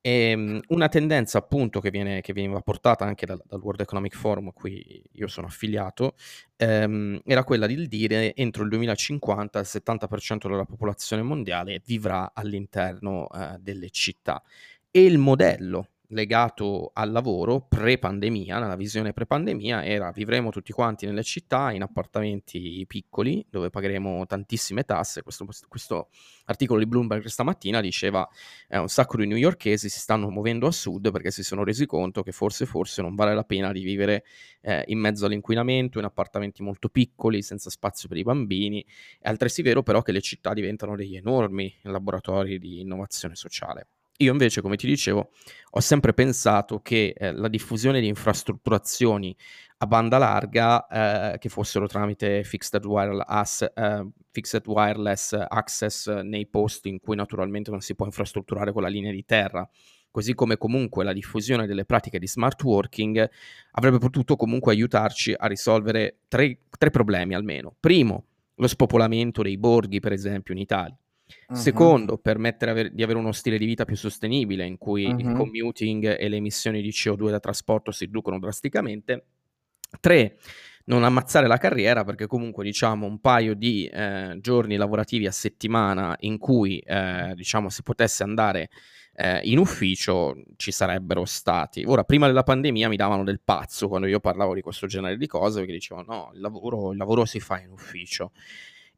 E, 0.00 0.30
ehm, 0.30 0.60
una 0.68 0.88
tendenza 0.88 1.38
appunto 1.38 1.80
che, 1.80 1.90
viene, 1.90 2.20
che 2.22 2.32
veniva 2.32 2.60
portata 2.60 3.04
anche 3.04 3.24
dal, 3.24 3.40
dal, 3.46 3.60
World 3.60 3.80
Economic 3.82 4.16
Forum 4.16 4.48
a 4.48 4.52
cui 4.52 5.00
io 5.12 5.28
sono 5.28 5.46
affiliato 5.46 6.16
ehm, 6.56 7.20
era 7.24 7.44
quella 7.44 7.66
di 7.66 7.86
dire 7.86 8.34
entro 8.34 8.64
il 8.64 8.70
2050 8.70 9.60
il 9.60 9.66
70% 9.68 10.48
della 10.48 10.64
popolazione 10.64 11.22
mondiale 11.22 11.80
vivrà 11.84 12.32
all'interno 12.34 13.28
eh, 13.30 13.58
delle 13.60 13.90
città 13.90 14.42
e 14.90 15.04
il 15.04 15.18
modello 15.18 15.91
legato 16.12 16.90
al 16.94 17.10
lavoro 17.10 17.66
pre-pandemia, 17.66 18.58
nella 18.58 18.76
visione 18.76 19.12
pre-pandemia, 19.12 19.84
era 19.84 20.10
vivremo 20.10 20.50
tutti 20.50 20.72
quanti 20.72 21.06
nelle 21.06 21.22
città 21.22 21.72
in 21.72 21.82
appartamenti 21.82 22.84
piccoli 22.86 23.44
dove 23.48 23.70
pagheremo 23.70 24.24
tantissime 24.26 24.84
tasse. 24.84 25.22
Questo, 25.22 25.46
questo 25.68 26.08
articolo 26.44 26.78
di 26.78 26.86
Bloomberg 26.86 27.26
stamattina 27.26 27.80
diceva 27.80 28.28
eh, 28.68 28.78
un 28.78 28.88
sacco 28.88 29.16
di 29.16 29.26
newyorkesi 29.26 29.88
si 29.88 29.98
stanno 29.98 30.28
muovendo 30.28 30.66
a 30.66 30.72
sud 30.72 31.10
perché 31.10 31.30
si 31.30 31.42
sono 31.42 31.64
resi 31.64 31.86
conto 31.86 32.22
che 32.22 32.32
forse 32.32 32.66
forse 32.66 33.02
non 33.02 33.14
vale 33.14 33.34
la 33.34 33.44
pena 33.44 33.72
di 33.72 33.82
vivere 33.82 34.24
eh, 34.60 34.84
in 34.86 34.98
mezzo 34.98 35.26
all'inquinamento, 35.26 35.98
in 35.98 36.04
appartamenti 36.04 36.62
molto 36.62 36.88
piccoli, 36.88 37.42
senza 37.42 37.70
spazio 37.70 38.08
per 38.08 38.18
i 38.18 38.22
bambini. 38.22 38.84
È 39.18 39.28
altresì 39.28 39.62
vero 39.62 39.82
però 39.82 40.02
che 40.02 40.12
le 40.12 40.20
città 40.20 40.52
diventano 40.52 40.94
degli 40.94 41.16
enormi 41.16 41.74
laboratori 41.82 42.58
di 42.58 42.80
innovazione 42.80 43.34
sociale. 43.34 43.88
Io 44.18 44.30
invece, 44.30 44.60
come 44.60 44.76
ti 44.76 44.86
dicevo, 44.86 45.30
ho 45.70 45.80
sempre 45.80 46.12
pensato 46.12 46.80
che 46.80 47.14
eh, 47.16 47.32
la 47.32 47.48
diffusione 47.48 48.00
di 48.00 48.06
infrastrutturazioni 48.06 49.36
a 49.78 49.86
banda 49.86 50.18
larga, 50.18 50.86
eh, 51.32 51.38
che 51.38 51.48
fossero 51.48 51.88
tramite 51.88 52.44
fixed 52.44 52.84
wireless, 52.84 53.66
uh, 53.74 54.08
fixed 54.30 54.64
wireless, 54.66 55.32
access 55.32 56.08
nei 56.20 56.46
posti 56.46 56.88
in 56.88 57.00
cui 57.00 57.16
naturalmente 57.16 57.72
non 57.72 57.80
si 57.80 57.96
può 57.96 58.06
infrastrutturare 58.06 58.72
con 58.72 58.82
la 58.82 58.88
linea 58.88 59.10
di 59.10 59.24
terra, 59.24 59.68
così 60.12 60.34
come 60.34 60.56
comunque 60.56 61.02
la 61.02 61.12
diffusione 61.12 61.66
delle 61.66 61.84
pratiche 61.84 62.20
di 62.20 62.28
smart 62.28 62.62
working, 62.62 63.28
avrebbe 63.72 63.98
potuto 63.98 64.36
comunque 64.36 64.72
aiutarci 64.72 65.34
a 65.36 65.48
risolvere 65.48 66.18
tre, 66.28 66.58
tre 66.78 66.90
problemi 66.90 67.34
almeno. 67.34 67.74
Primo, 67.80 68.26
lo 68.54 68.68
spopolamento 68.68 69.42
dei 69.42 69.58
borghi, 69.58 69.98
per 69.98 70.12
esempio, 70.12 70.54
in 70.54 70.60
Italia. 70.60 70.96
Uh-huh. 71.48 71.56
Secondo, 71.56 72.18
permettere 72.18 72.90
di 72.92 73.02
avere 73.02 73.18
uno 73.18 73.32
stile 73.32 73.58
di 73.58 73.66
vita 73.66 73.84
più 73.84 73.96
sostenibile 73.96 74.64
in 74.64 74.78
cui 74.78 75.04
uh-huh. 75.04 75.18
il 75.18 75.32
commuting 75.32 76.16
e 76.18 76.28
le 76.28 76.36
emissioni 76.36 76.82
di 76.82 76.90
CO2 76.90 77.30
da 77.30 77.40
trasporto 77.40 77.90
si 77.90 78.04
riducono 78.04 78.38
drasticamente. 78.38 79.26
Tre, 80.00 80.38
non 80.84 81.04
ammazzare 81.04 81.46
la 81.46 81.58
carriera 81.58 82.04
perché 82.04 82.26
comunque 82.26 82.64
diciamo 82.64 83.06
un 83.06 83.20
paio 83.20 83.54
di 83.54 83.86
eh, 83.86 84.38
giorni 84.40 84.76
lavorativi 84.76 85.26
a 85.26 85.30
settimana 85.30 86.16
in 86.20 86.38
cui 86.38 86.78
eh, 86.78 87.32
diciamo 87.34 87.68
si 87.68 87.82
potesse 87.82 88.22
andare 88.22 88.70
eh, 89.14 89.40
in 89.44 89.58
ufficio 89.58 90.34
ci 90.56 90.72
sarebbero 90.72 91.24
stati. 91.24 91.84
Ora, 91.84 92.04
prima 92.04 92.26
della 92.26 92.42
pandemia 92.42 92.88
mi 92.88 92.96
davano 92.96 93.24
del 93.24 93.40
pazzo 93.44 93.88
quando 93.88 94.06
io 94.06 94.20
parlavo 94.20 94.54
di 94.54 94.62
questo 94.62 94.86
genere 94.86 95.16
di 95.16 95.26
cose 95.26 95.58
perché 95.58 95.72
dicevano 95.72 96.12
no, 96.12 96.30
il 96.34 96.40
lavoro, 96.40 96.92
il 96.92 96.96
lavoro 96.96 97.24
si 97.24 97.38
fa 97.40 97.60
in 97.60 97.70
ufficio. 97.70 98.32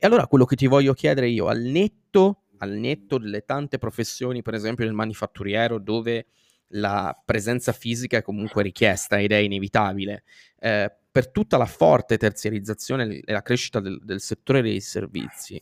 E 0.05 0.07
allora 0.07 0.27
quello 0.27 0.45
che 0.45 0.55
ti 0.55 0.67
voglio 0.67 0.93
chiedere 0.93 1.31
io, 1.31 1.47
al 1.47 1.63
netto, 1.63 2.43
al 2.59 2.73
netto 2.73 3.17
delle 3.17 3.47
tante 3.47 3.79
professioni, 3.79 4.43
per 4.43 4.53
esempio 4.53 4.85
del 4.85 4.93
manifatturiero, 4.93 5.79
dove 5.79 6.27
la 6.75 7.19
presenza 7.25 7.73
fisica 7.73 8.19
è 8.19 8.23
comunque 8.23 8.63
richiesta 8.63 9.19
ed 9.19 9.33
è 9.33 9.37
inevitabile, 9.37 10.25
eh, 10.59 10.95
per 11.11 11.31
tutta 11.31 11.57
la 11.57 11.65
forte 11.65 12.19
terziarizzazione 12.19 13.21
e 13.25 13.33
la 13.33 13.41
crescita 13.41 13.81
del, 13.81 13.99
del 14.05 14.21
settore 14.21 14.61
dei 14.61 14.83
servizi, 14.83 15.59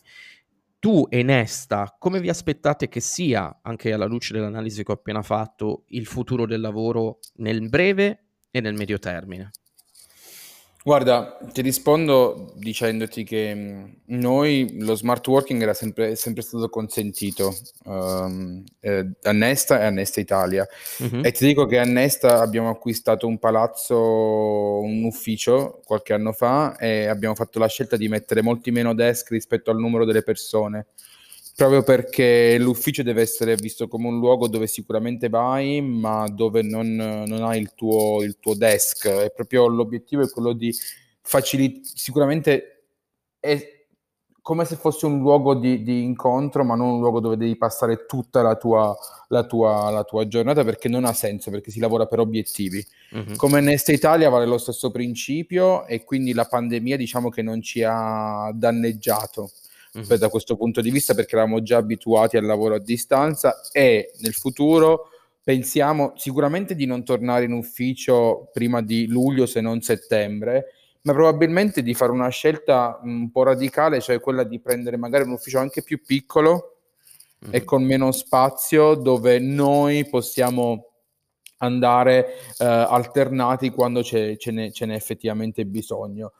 tu 0.81 1.07
e 1.09 1.23
Nesta, 1.23 1.95
come 1.97 2.19
vi 2.19 2.29
aspettate 2.29 2.89
che 2.89 2.99
sia, 2.99 3.61
anche 3.63 3.93
alla 3.93 4.07
luce 4.07 4.33
dell'analisi 4.33 4.83
che 4.83 4.91
ho 4.91 4.97
appena 4.97 5.23
fatto, 5.23 5.85
il 5.91 6.07
futuro 6.07 6.47
del 6.47 6.61
lavoro 6.61 7.21
nel 7.35 7.69
breve 7.69 8.25
e 8.51 8.61
nel 8.61 8.75
medio 8.75 8.99
termine? 8.99 9.53
Guarda, 10.85 11.39
ti 11.53 11.63
rispondo 11.63 12.55
dicendoti 12.57 13.23
che 13.23 13.55
mm, 13.55 13.85
noi 14.07 14.79
lo 14.81 14.97
smart 14.97 15.25
working 15.29 15.63
era 15.63 15.75
sempre, 15.75 16.17
sempre 16.17 16.43
stato 16.43 16.69
consentito 16.69 17.55
um, 17.85 18.65
eh, 18.81 19.11
a 19.23 19.31
Nesta 19.31 19.81
e 19.81 19.85
a 19.85 19.91
Nesta 19.91 20.19
Italia. 20.19 20.67
Mm-hmm. 21.01 21.25
E 21.25 21.31
ti 21.31 21.47
dico 21.47 21.67
che 21.67 21.79
a 21.79 21.85
Nesta 21.85 22.41
abbiamo 22.41 22.69
acquistato 22.69 23.29
un 23.29 23.39
palazzo, 23.39 24.81
un 24.81 25.05
ufficio 25.05 25.81
qualche 25.85 26.15
anno 26.15 26.33
fa 26.33 26.77
e 26.77 27.07
abbiamo 27.07 27.37
fatto 27.37 27.61
la 27.61 27.69
scelta 27.69 27.97
di 27.97 28.09
mettere 28.09 28.43
molti 28.43 28.73
meno 28.73 28.93
desk 28.93 29.31
rispetto 29.31 29.71
al 29.71 29.79
numero 29.79 30.05
delle 30.05 30.25
persone 30.25 30.87
proprio 31.55 31.83
perché 31.83 32.57
l'ufficio 32.59 33.03
deve 33.03 33.23
essere 33.23 33.55
visto 33.57 33.89
come 33.89 34.09
un 34.09 34.19
luogo 34.19 34.49
dove 34.49 34.67
sicuramente 34.67 35.29
vai, 35.29 35.81
ma 35.81 36.27
dove 36.29 36.63
non, 36.63 36.95
non 36.95 37.43
hai 37.45 37.61
il 37.61 37.75
tuo, 37.75 38.23
il 38.23 38.39
tuo 38.41 38.55
desk. 38.55 39.09
È 39.09 39.33
proprio 39.33 39.69
l'obiettivo 39.69 40.23
è 40.23 40.31
quello 40.31 40.53
di 40.53 40.75
facilitare, 41.21 41.83
sicuramente 41.95 42.85
è 43.39 43.81
come 44.43 44.65
se 44.65 44.75
fosse 44.75 45.07
un 45.07 45.21
luogo 45.21 45.55
di, 45.55 45.85
di, 45.85 46.03
incontro, 46.03 46.65
ma 46.65 46.75
non 46.75 46.95
un 46.95 47.01
luogo 47.01 47.21
dove 47.21 47.37
devi 47.37 47.57
passare 47.57 48.07
tutta 48.07 48.43
la 48.43 48.57
tua, 48.57 48.97
la 49.29 49.45
tua, 49.45 49.89
la 49.91 50.03
tua 50.03 50.27
giornata, 50.27 50.65
perché 50.65 50.89
non 50.89 51.05
ha 51.05 51.13
senso, 51.13 51.53
perché 51.53 51.71
si 51.71 51.79
lavora 51.79 52.07
per 52.07 52.19
obiettivi. 52.19 52.85
Mm-hmm. 53.15 53.35
Come 53.37 53.61
Nesta 53.61 53.93
Italia 53.93 54.29
vale 54.31 54.47
lo 54.47 54.59
stesso 54.59 54.91
principio 54.91 55.87
e 55.87 56.03
quindi 56.03 56.33
la 56.33 56.45
pandemia 56.45 56.97
diciamo 56.97 57.29
che 57.29 57.43
non 57.43 57.63
ci 57.63 57.85
ha 57.87 58.51
danneggiato 58.53 59.53
mm-hmm. 59.97 60.15
da 60.15 60.29
questo 60.29 60.57
punto 60.57 60.81
di 60.81 60.91
vista 60.91 61.15
perché 61.15 61.35
eravamo 61.35 61.63
già 61.63 61.79
abituati 61.79 62.37
al 62.37 62.45
lavoro 62.45 62.75
a 62.75 62.81
distanza 62.81 63.61
e 63.73 64.13
nel 64.21 64.35
futuro 64.35 65.09
pensiamo 65.43 66.13
sicuramente 66.17 66.75
di 66.75 66.87
non 66.87 67.05
tornare 67.05 67.45
in 67.45 67.53
ufficio 67.53 68.49
prima 68.53 68.81
di 68.81 69.07
luglio 69.07 69.47
se 69.47 69.61
non 69.61 69.81
settembre 69.81 70.75
ma 71.03 71.13
probabilmente 71.13 71.83
di 71.83 71.95
fare 71.95 72.13
una 72.13 72.29
scelta 72.29 73.01
un 73.03 73.31
po' 73.31 73.43
radicale, 73.43 74.01
cioè 74.01 74.21
quella 74.21 74.45
di 74.45 74.61
prendere 74.61 74.97
magari 74.97 75.25
un 75.25 75.33
ufficio 75.33 75.59
anche 75.59 75.83
più 75.83 76.01
piccolo 76.01 76.77
mm-hmm. 77.45 77.55
e 77.55 77.65
con 77.65 77.83
meno 77.83 78.13
spazio 78.13 78.95
dove 78.95 79.39
noi 79.41 80.07
possiamo 80.09 80.91
andare 81.59 82.35
eh, 82.59 82.65
alternati 82.65 83.71
quando 83.71 84.03
ce, 84.03 84.37
ce, 84.37 84.51
ne, 84.51 84.73
ce 84.73 84.87
n'è 84.87 84.95
effettivamente 84.95 85.65
bisogno. 85.65 86.33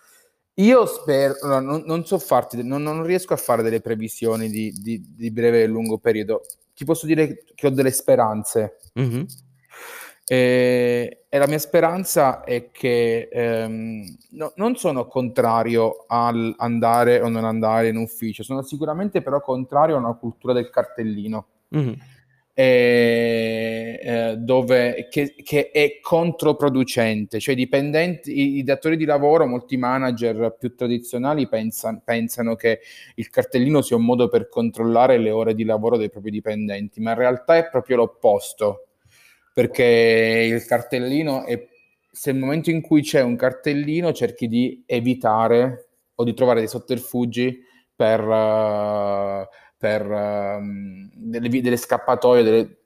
Io 0.57 0.85
spero, 0.85 1.35
no, 1.45 1.61
non, 1.61 1.83
non, 1.87 2.05
so 2.05 2.19
farti, 2.19 2.63
non, 2.63 2.83
non, 2.83 3.05
riesco 3.05 3.33
a 3.33 3.39
fare 3.39 3.63
delle 3.63 3.81
previsioni 3.81 4.51
di, 4.51 4.71
di, 4.73 5.03
di, 5.09 5.31
breve 5.31 5.63
e 5.63 5.67
lungo 5.67 5.99
periodo. 5.99 6.43
Ti 6.75 6.85
posso 6.85 7.07
dire 7.07 7.45
che 7.55 7.67
ho 7.67 7.71
delle 7.71 7.91
speranze. 7.91 8.79
Mm-hmm. 8.99 9.23
E, 10.27 11.25
e, 11.29 11.39
la 11.39 11.47
mia 11.47 11.59
speranza 11.59 12.45
è 12.45 12.71
che 12.71 13.29
ehm, 13.33 14.17
no, 14.33 14.53
non 14.57 14.77
sono 14.77 15.07
contrario 15.07 16.05
al 16.07 16.55
andare 16.59 17.21
o 17.21 17.29
non 17.29 17.45
andare 17.45 17.89
in 17.89 17.97
ufficio, 17.97 18.43
sono 18.43 18.63
sicuramente 18.63 19.23
però 19.23 19.41
contrario 19.41 19.97
a 19.97 20.01
una 20.01 20.15
cultura 20.15 20.53
del 20.53 20.69
cartellino. 20.69 21.47
Mm-hmm 21.75 21.93
eh, 22.55 24.35
dove, 24.39 25.09
che, 25.11 25.35
che, 25.43 25.71
è 25.71 25.99
controproducente, 26.03 27.41
cioè 27.41 27.55
i, 27.55 27.69
i, 28.25 28.63
datori 28.63 28.97
di 28.97 29.07
lavoro, 29.07 29.47
molti 29.47 29.79
manager 29.79 30.57
più 30.59 30.75
tradizionali 30.75 31.49
pensan, 31.49 32.03
pensano 32.05 32.55
che 32.55 32.81
il 33.15 33.31
cartellino 33.31 33.81
sia 33.81 33.97
un 33.97 34.05
modo 34.05 34.29
per 34.29 34.49
controllare 34.49 35.17
le 35.17 35.31
ore 35.31 35.55
di 35.55 35.65
lavoro 35.65 35.97
dei 35.97 36.11
propri 36.11 36.31
dipendenti, 36.31 37.01
ma 37.01 37.13
in 37.13 37.19
realtà 37.19 37.57
è 37.57 37.69
proprio 37.71 37.97
l'opposto, 37.97 38.89
perché 39.55 40.49
il 40.53 40.65
cartellino 40.67 41.45
è, 41.47 41.67
se 42.11 42.33
nel 42.33 42.41
momento 42.41 42.71
in 42.71 42.83
cui 42.83 43.01
c'è 43.01 43.23
un 43.23 43.37
cartellino 43.37 44.13
cerchi 44.13 44.47
di 44.47 44.83
evitare 44.85 45.89
o 46.17 46.25
di 46.25 46.35
trovare 46.35 46.59
dei 46.59 46.69
sotterfugi 46.69 47.61
per... 47.97 48.21
Uh, 48.21 49.47
per 49.83 50.09
um, 50.09 51.11
delle, 51.13 51.49
delle 51.49 51.77
scappatoie 51.77 52.45
delle, 52.45 52.79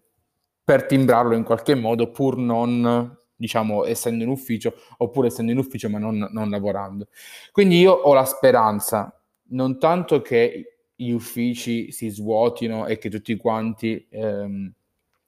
per 0.64 0.86
timbrarlo 0.86 1.34
in 1.34 1.42
qualche 1.42 1.74
modo 1.74 2.10
pur 2.10 2.38
non 2.38 3.14
diciamo 3.36 3.84
essendo 3.84 4.24
in 4.24 4.30
ufficio 4.30 4.72
oppure 4.96 5.26
essendo 5.26 5.52
in 5.52 5.58
ufficio 5.58 5.90
ma 5.90 5.98
non, 5.98 6.26
non 6.30 6.48
lavorando 6.48 7.08
quindi 7.52 7.78
io 7.78 7.92
ho 7.92 8.14
la 8.14 8.24
speranza 8.24 9.14
non 9.48 9.78
tanto 9.78 10.22
che 10.22 10.78
gli 10.94 11.10
uffici 11.10 11.92
si 11.92 12.08
svuotino 12.08 12.86
e 12.86 12.96
che 12.96 13.10
tutti 13.10 13.36
quanti 13.36 14.06
ehm, 14.08 14.72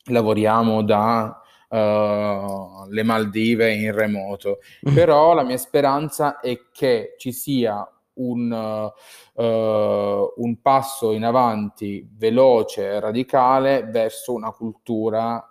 lavoriamo 0.05 0.83
da 0.83 1.39
uh, 1.69 2.89
le 2.89 3.03
Maldive 3.03 3.75
in 3.75 3.93
remoto 3.93 4.61
mm. 4.89 4.95
però 4.95 5.35
la 5.35 5.43
mia 5.43 5.59
speranza 5.59 6.41
è 6.41 6.59
che 6.73 7.15
ci 7.19 7.31
sia 7.31 7.87
un, 8.19 8.93
uh, 9.35 10.33
un 10.37 10.61
passo 10.61 11.13
in 11.13 11.25
avanti 11.25 12.09
veloce 12.17 12.85
e 12.85 13.01
radicale 13.01 13.85
verso 13.85 14.33
una 14.33 14.51
cultura 14.51 15.43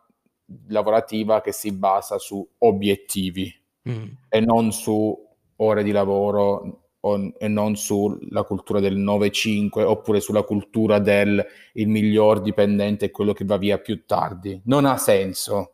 lavorativa 0.69 1.41
che 1.41 1.51
si 1.51 1.73
basa 1.73 2.17
su 2.17 2.47
obiettivi 2.59 3.53
mm. 3.89 4.05
e 4.29 4.39
non 4.39 4.71
su 4.71 5.25
ore 5.57 5.83
di 5.83 5.91
lavoro 5.91 6.81
o, 6.99 7.33
e 7.37 7.47
non 7.47 7.75
sulla 7.75 8.43
cultura 8.43 8.79
del 8.79 8.97
9-5 8.97 9.83
oppure 9.83 10.19
sulla 10.19 10.43
cultura 10.43 10.99
del 10.99 11.45
il 11.73 11.87
miglior 11.87 12.41
dipendente 12.41 13.07
è 13.07 13.11
quello 13.11 13.33
che 13.33 13.45
va 13.45 13.57
via 13.57 13.77
più 13.77 14.05
tardi. 14.05 14.59
Non 14.65 14.85
ha 14.85 14.97
senso. 14.97 15.73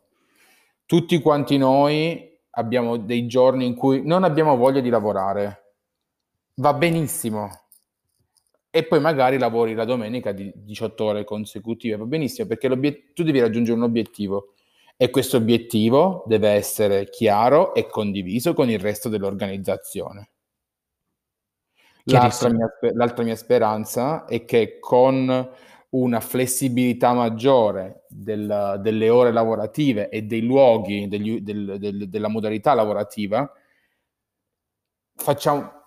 Tutti 0.86 1.18
quanti 1.20 1.56
noi 1.56 2.32
abbiamo 2.50 2.96
dei 2.98 3.26
giorni 3.26 3.66
in 3.66 3.74
cui 3.74 4.02
non 4.04 4.22
abbiamo 4.22 4.56
voglia 4.56 4.80
di 4.80 4.90
lavorare 4.90 5.63
va 6.56 6.74
benissimo. 6.74 7.50
E 8.70 8.84
poi 8.84 9.00
magari 9.00 9.38
lavori 9.38 9.74
la 9.74 9.84
domenica 9.84 10.32
di 10.32 10.52
18 10.54 11.04
ore 11.04 11.24
consecutive, 11.24 11.96
va 11.96 12.04
benissimo 12.06 12.48
perché 12.48 12.68
tu 13.14 13.22
devi 13.22 13.38
raggiungere 13.38 13.76
un 13.76 13.84
obiettivo 13.84 14.54
e 14.96 15.10
questo 15.10 15.36
obiettivo 15.36 16.24
deve 16.26 16.50
essere 16.50 17.08
chiaro 17.08 17.74
e 17.74 17.86
condiviso 17.86 18.52
con 18.52 18.70
il 18.70 18.78
resto 18.78 19.08
dell'organizzazione. 19.08 20.30
L'altra 22.04 22.50
mia, 22.50 22.68
l'altra 22.94 23.24
mia, 23.24 23.36
speranza 23.36 24.26
è 24.26 24.44
che 24.44 24.78
con 24.78 25.48
una 25.90 26.20
flessibilità 26.20 27.12
maggiore 27.12 28.04
del, 28.08 28.78
delle 28.80 29.08
ore 29.08 29.32
lavorative 29.32 30.08
e 30.10 30.22
dei 30.22 30.42
luoghi, 30.42 31.08
degli, 31.08 31.40
del, 31.40 31.78
del, 31.78 32.08
della 32.08 32.28
modalità 32.28 32.74
lavorativa, 32.74 33.50
facciamo, 35.14 35.83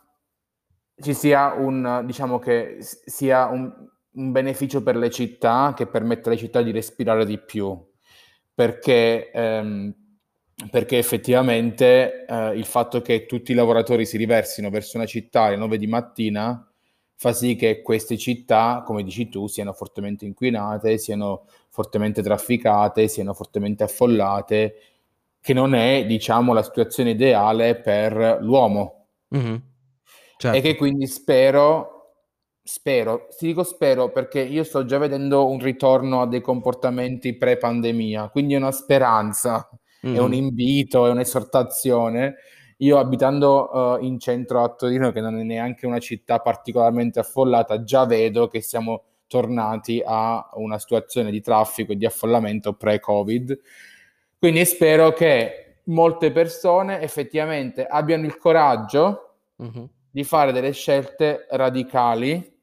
ci 1.00 1.14
sia 1.14 1.54
un, 1.54 2.04
diciamo 2.06 2.40
che 2.40 2.78
sia 2.80 3.46
un, 3.46 3.72
un, 4.12 4.32
beneficio 4.32 4.82
per 4.82 4.96
le 4.96 5.10
città 5.10 5.74
che 5.76 5.88
permette 5.88 6.30
alle 6.30 6.38
città 6.38 6.62
di 6.62 6.72
respirare 6.72 7.26
di 7.26 7.38
più, 7.38 7.80
perché, 8.54 9.32
ehm, 9.32 9.94
perché 10.72 10.98
effettivamente 10.98 12.26
eh, 12.26 12.56
il 12.56 12.66
fatto 12.66 13.02
che 13.02 13.26
tutti 13.26 13.52
i 13.52 13.56
lavoratori 13.56 14.06
si 14.06 14.18
riversino 14.18 14.70
verso 14.70 14.98
una 14.98 15.06
città 15.06 15.44
alle 15.44 15.58
9 15.58 15.78
di 15.78 15.88
mattina 15.88 16.68
fa 17.20 17.34
sì 17.34 17.56
che 17.56 17.82
queste 17.82 18.16
città, 18.18 18.84
come 18.86 19.04
dici 19.04 19.28
tu, 19.28 19.48
siano 19.48 19.74
fortemente 19.74 20.26
inquinate, 20.26 21.00
siano 21.00 21.46
fortemente 21.70 22.22
trafficate, 22.22 23.08
siano 23.08 23.34
fortemente 23.34 23.84
affollate, 23.84 24.76
che 25.42 25.54
non 25.54 25.74
è, 25.74 26.06
diciamo, 26.06 26.54
la 26.54 26.62
situazione 26.62 27.12
ideale 27.12 27.76
per 27.76 28.38
l'uomo. 28.42 29.08
Mm-hmm. 29.36 29.56
Certo. 30.38 30.56
E 30.56 30.62
che 30.62 30.76
quindi 30.76 31.08
spero, 31.08 32.14
spero, 32.62 33.28
ti 33.36 33.48
dico 33.48 33.64
spero 33.64 34.12
perché 34.12 34.40
io 34.40 34.64
sto 34.64 34.86
già 34.86 35.00
vedendo 35.00 35.50
un 35.50 35.60
ritorno 35.60 36.22
a 36.22 36.28
dei 36.28 36.42
comportamenti 36.42 37.36
pre-pandemia, 37.36 38.30
quindi 38.30 38.54
è 38.54 38.58
una 38.58 38.72
speranza, 38.72 39.68
mm. 40.06 40.16
è 40.16 40.20
un 40.20 40.34
invito, 40.34 41.08
è 41.08 41.10
un'esortazione. 41.10 42.36
Io 42.82 43.00
abitando 43.00 43.72
uh, 43.98 44.04
in 44.04 44.20
centro 44.20 44.64
a 44.64 44.70
Torino, 44.70 45.12
che 45.12 45.22
non 45.22 45.40
è 45.40 45.44
neanche 45.44 45.88
una 45.88 45.98
città 45.98 46.40
particolarmente 46.40 47.20
affollata, 47.20 47.82
già 47.84 48.06
vedo 48.06 48.48
che 48.48 48.62
siamo 48.62 49.06
tornati 49.26 50.02
a 50.06 50.48
una 50.54 50.78
situazione 50.78 51.32
di 51.32 51.42
traffico 51.42 51.94
e 51.94 51.96
di 51.96 52.06
affollamento 52.06 52.74
pre-Covid. 52.74 53.60
Quindi 54.38 54.64
spero 54.66 55.12
che 55.14 55.80
molte 55.86 56.32
persone 56.32 57.02
effettivamente 57.02 57.88
abbiano 57.88 58.28
il 58.28 58.38
coraggio 58.38 59.38
mm-hmm 59.60 59.86
di 60.18 60.24
fare 60.24 60.52
delle 60.52 60.72
scelte 60.72 61.46
radicali 61.52 62.56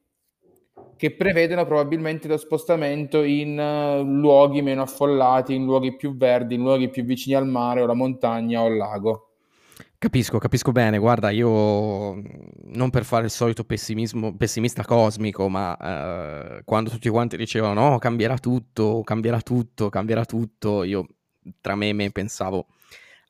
che 0.97 1.15
prevedono 1.15 1.65
probabilmente 1.65 2.27
lo 2.27 2.35
spostamento 2.35 3.23
in 3.23 3.57
uh, 3.57 4.03
luoghi 4.03 4.61
meno 4.61 4.81
affollati, 4.81 5.55
in 5.55 5.63
luoghi 5.63 5.95
più 5.95 6.17
verdi, 6.17 6.55
in 6.55 6.63
luoghi 6.63 6.89
più 6.89 7.05
vicini 7.05 7.33
al 7.33 7.47
mare 7.47 7.79
o 7.79 7.85
alla 7.85 7.93
montagna 7.93 8.61
o 8.61 8.65
al 8.65 8.75
lago. 8.75 9.29
Capisco, 9.97 10.37
capisco 10.37 10.73
bene. 10.73 10.97
Guarda, 10.97 11.29
io 11.29 12.21
non 12.73 12.89
per 12.89 13.05
fare 13.05 13.23
il 13.23 13.31
solito 13.31 13.63
pessimismo, 13.63 14.35
pessimista 14.35 14.83
cosmico, 14.83 15.47
ma 15.47 15.77
uh, 15.79 16.61
quando 16.65 16.89
tutti 16.89 17.07
quanti 17.07 17.37
dicevano 17.37 17.89
no, 17.89 17.97
cambierà 17.99 18.37
tutto, 18.37 19.01
cambierà 19.01 19.39
tutto, 19.39 19.87
cambierà 19.87 20.25
tutto, 20.25 20.83
io 20.83 21.07
tra 21.61 21.75
me 21.75 21.87
e 21.87 21.93
me 21.93 22.11
pensavo 22.11 22.67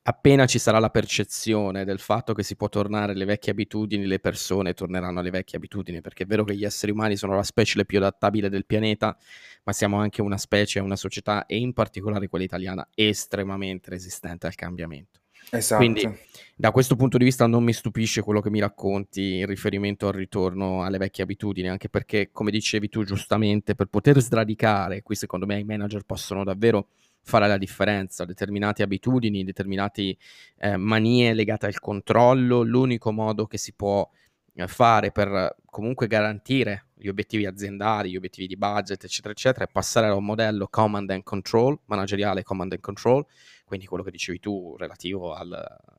appena 0.08 0.46
ci 0.46 0.60
sarà 0.60 0.78
la 0.78 0.90
percezione 0.90 1.84
del 1.84 1.98
fatto 1.98 2.32
che 2.32 2.44
si 2.44 2.54
può 2.54 2.68
tornare 2.68 3.12
alle 3.12 3.24
vecchie 3.24 3.50
abitudini, 3.50 4.06
le 4.06 4.20
persone 4.20 4.72
torneranno 4.72 5.18
alle 5.18 5.30
vecchie 5.30 5.58
abitudini, 5.58 6.00
perché 6.00 6.22
è 6.22 6.26
vero 6.26 6.44
che 6.44 6.54
gli 6.54 6.64
esseri 6.64 6.92
umani 6.92 7.16
sono 7.16 7.34
la 7.34 7.42
specie 7.42 7.84
più 7.84 7.98
adattabile 7.98 8.48
del 8.48 8.66
pianeta, 8.66 9.16
ma 9.64 9.72
siamo 9.72 9.98
anche 9.98 10.22
una 10.22 10.38
specie, 10.38 10.78
una 10.78 10.94
società, 10.94 11.46
e 11.46 11.56
in 11.56 11.72
particolare 11.72 12.28
quella 12.28 12.44
italiana, 12.44 12.88
estremamente 12.94 13.90
resistente 13.90 14.46
al 14.46 14.54
cambiamento. 14.54 15.22
Esatto. 15.50 15.82
Quindi 15.82 16.08
da 16.54 16.70
questo 16.70 16.94
punto 16.94 17.18
di 17.18 17.24
vista 17.24 17.46
non 17.46 17.64
mi 17.64 17.72
stupisce 17.72 18.22
quello 18.22 18.40
che 18.40 18.50
mi 18.50 18.60
racconti 18.60 19.38
in 19.38 19.46
riferimento 19.46 20.06
al 20.06 20.14
ritorno 20.14 20.84
alle 20.84 20.98
vecchie 20.98 21.24
abitudini, 21.24 21.68
anche 21.68 21.88
perché, 21.88 22.30
come 22.30 22.52
dicevi 22.52 22.88
tu 22.88 23.02
giustamente, 23.02 23.74
per 23.74 23.86
poter 23.86 24.20
sradicare, 24.20 25.02
qui 25.02 25.16
secondo 25.16 25.46
me 25.46 25.58
i 25.58 25.64
manager 25.64 26.04
possono 26.04 26.44
davvero 26.44 26.90
fare 27.26 27.48
la 27.48 27.58
differenza, 27.58 28.24
determinate 28.24 28.84
abitudini, 28.84 29.42
determinate 29.42 30.16
eh, 30.58 30.76
manie 30.76 31.34
legate 31.34 31.66
al 31.66 31.80
controllo, 31.80 32.62
l'unico 32.62 33.10
modo 33.10 33.46
che 33.46 33.58
si 33.58 33.72
può 33.74 34.08
eh, 34.54 34.68
fare 34.68 35.10
per 35.10 35.56
comunque 35.68 36.06
garantire 36.06 36.86
gli 36.94 37.08
obiettivi 37.08 37.44
aziendali, 37.44 38.10
gli 38.10 38.16
obiettivi 38.16 38.46
di 38.46 38.56
budget, 38.56 39.02
eccetera, 39.02 39.32
eccetera, 39.32 39.64
è 39.64 39.68
passare 39.68 40.06
a 40.06 40.14
un 40.14 40.24
modello 40.24 40.68
command 40.68 41.10
and 41.10 41.24
control, 41.24 41.76
manageriale 41.86 42.44
command 42.44 42.72
and 42.72 42.80
control, 42.80 43.26
quindi 43.64 43.86
quello 43.86 44.04
che 44.04 44.12
dicevi 44.12 44.38
tu 44.38 44.76
relativo 44.78 45.34
al, 45.34 45.52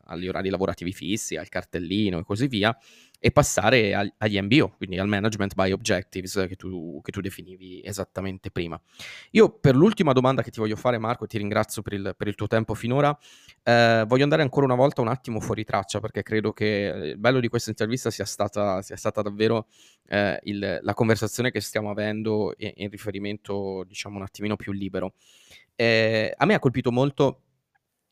agli 0.05 0.29
orari 0.29 0.49
lavorativi 0.49 0.93
fissi, 0.93 1.35
al 1.35 1.49
cartellino 1.49 2.19
e 2.19 2.23
così 2.23 2.47
via, 2.47 2.75
e 3.19 3.31
passare 3.31 3.95
ag- 3.95 4.13
agli 4.17 4.39
MBO, 4.39 4.69
quindi 4.77 4.99
al 4.99 5.07
Management 5.07 5.55
by 5.55 5.71
Objectives 5.71 6.45
che 6.47 6.55
tu, 6.55 7.01
che 7.01 7.11
tu, 7.11 7.21
definivi 7.21 7.81
esattamente 7.83 8.51
prima. 8.51 8.79
Io 9.31 9.49
per 9.49 9.75
l'ultima 9.75 10.13
domanda 10.13 10.43
che 10.43 10.51
ti 10.51 10.59
voglio 10.59 10.75
fare 10.75 10.97
Marco, 10.97 11.25
ti 11.25 11.37
ringrazio 11.37 11.81
per 11.81 11.93
il, 11.93 12.13
per 12.15 12.27
il 12.27 12.35
tuo 12.35 12.47
tempo 12.47 12.73
finora, 12.75 13.17
eh, 13.63 14.03
voglio 14.07 14.23
andare 14.23 14.43
ancora 14.43 14.65
una 14.65 14.75
volta 14.75 15.01
un 15.01 15.07
attimo 15.07 15.39
fuori 15.39 15.63
traccia 15.63 15.99
perché 15.99 16.21
credo 16.21 16.53
che 16.53 17.11
il 17.13 17.17
bello 17.17 17.39
di 17.39 17.47
questa 17.47 17.69
intervista 17.69 18.11
sia 18.11 18.25
stata, 18.25 18.81
sia 18.81 18.95
stata 18.95 19.21
davvero 19.21 19.67
eh, 20.07 20.39
il, 20.43 20.79
la 20.81 20.93
conversazione 20.93 21.51
che 21.51 21.59
stiamo 21.59 21.89
avendo 21.89 22.53
in, 22.57 22.71
in, 22.75 22.89
riferimento 22.89 23.83
diciamo 23.87 24.17
un 24.17 24.23
attimino 24.23 24.55
più 24.55 24.71
libero. 24.71 25.13
Eh, 25.75 26.33
a 26.35 26.45
me 26.45 26.53
ha 26.53 26.59
colpito 26.59 26.91
molto 26.91 27.41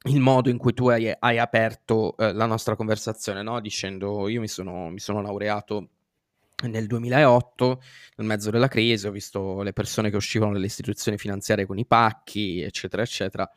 il 0.05 0.19
modo 0.19 0.49
in 0.49 0.57
cui 0.57 0.73
tu 0.73 0.87
hai, 0.89 1.11
hai 1.17 1.37
aperto 1.39 2.15
eh, 2.17 2.33
la 2.33 2.45
nostra 2.45 2.75
conversazione, 2.75 3.41
no? 3.41 3.59
dicendo 3.59 4.27
io 4.27 4.39
mi 4.39 4.47
sono, 4.47 4.89
mi 4.89 4.99
sono 4.99 5.21
laureato 5.21 5.89
nel 6.63 6.87
2008, 6.87 7.81
nel 8.17 8.27
mezzo 8.27 8.49
della 8.49 8.67
crisi, 8.67 9.07
ho 9.07 9.11
visto 9.11 9.61
le 9.61 9.73
persone 9.73 10.09
che 10.09 10.15
uscivano 10.15 10.53
dalle 10.53 10.67
istituzioni 10.67 11.17
finanziarie 11.17 11.65
con 11.65 11.77
i 11.77 11.85
pacchi, 11.85 12.61
eccetera, 12.61 13.01
eccetera. 13.01 13.49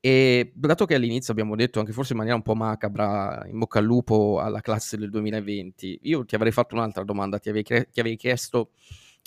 E 0.00 0.52
dato 0.54 0.86
che 0.86 0.94
all'inizio 0.94 1.32
abbiamo 1.32 1.56
detto, 1.56 1.80
anche 1.80 1.92
forse 1.92 2.12
in 2.12 2.18
maniera 2.18 2.36
un 2.36 2.44
po' 2.44 2.54
macabra, 2.54 3.44
in 3.46 3.58
bocca 3.58 3.80
al 3.80 3.84
lupo 3.84 4.38
alla 4.40 4.60
classe 4.60 4.96
del 4.96 5.10
2020, 5.10 6.00
io 6.02 6.24
ti 6.24 6.34
avrei 6.36 6.52
fatto 6.52 6.74
un'altra 6.74 7.04
domanda, 7.04 7.38
ti 7.38 7.48
avevi, 7.48 7.86
ti 7.90 8.00
avevi 8.00 8.16
chiesto 8.16 8.70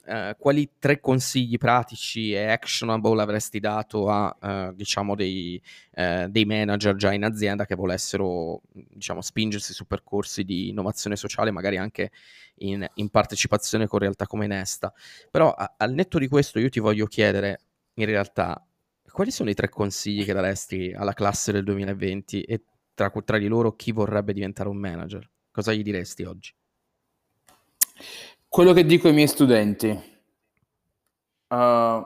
Uh, 0.04 0.36
quali 0.40 0.68
tre 0.80 1.00
consigli 1.00 1.60
pratici 1.60 2.34
e 2.34 2.48
actionable 2.48 3.22
avresti 3.22 3.60
dato 3.60 4.10
a 4.10 4.36
uh, 4.42 4.74
diciamo 4.74 5.14
dei, 5.14 5.62
uh, 5.92 6.28
dei, 6.28 6.44
manager 6.44 6.96
già 6.96 7.14
in 7.14 7.24
azienda 7.24 7.68
che 7.68 7.76
volessero 7.76 8.62
diciamo 8.72 9.22
spingersi 9.22 9.74
su 9.74 9.86
percorsi 9.86 10.44
di 10.44 10.70
innovazione 10.70 11.16
sociale 11.16 11.52
magari 11.52 11.78
anche 11.78 12.10
in, 12.56 12.84
in 12.96 13.10
partecipazione 13.10 13.86
con 13.86 14.00
realtà 14.00 14.26
come 14.26 14.48
Nesta 14.48 14.92
però 15.30 15.52
a, 15.52 15.76
al 15.78 15.94
netto 15.94 16.18
di 16.18 16.28
questo 16.28 16.58
io 16.58 16.70
ti 16.70 16.80
voglio 16.80 17.06
chiedere 17.06 17.60
in 17.94 18.06
realtà 18.06 18.66
quali 19.12 19.30
sono 19.30 19.52
i 19.52 19.54
tre 19.54 19.70
consigli 19.70 20.26
che 20.26 20.34
daresti 20.34 20.94
alla 20.98 21.14
classe 21.14 21.52
del 21.52 21.64
2020 21.64 22.42
e 22.42 22.64
tra, 22.96 23.12
tra 23.24 23.38
di 23.38 23.48
loro 23.48 23.76
chi 23.76 23.92
vorrebbe 23.92 24.34
diventare 24.34 24.68
un 24.68 24.78
manager 24.78 25.30
cosa 25.52 25.74
gli 25.74 25.84
diresti 25.84 26.24
oggi? 26.24 26.54
Quello 28.52 28.74
che 28.74 28.84
dico 28.84 29.08
ai 29.08 29.14
miei 29.14 29.30
studenti, 29.30 29.98
uh, 31.48 32.04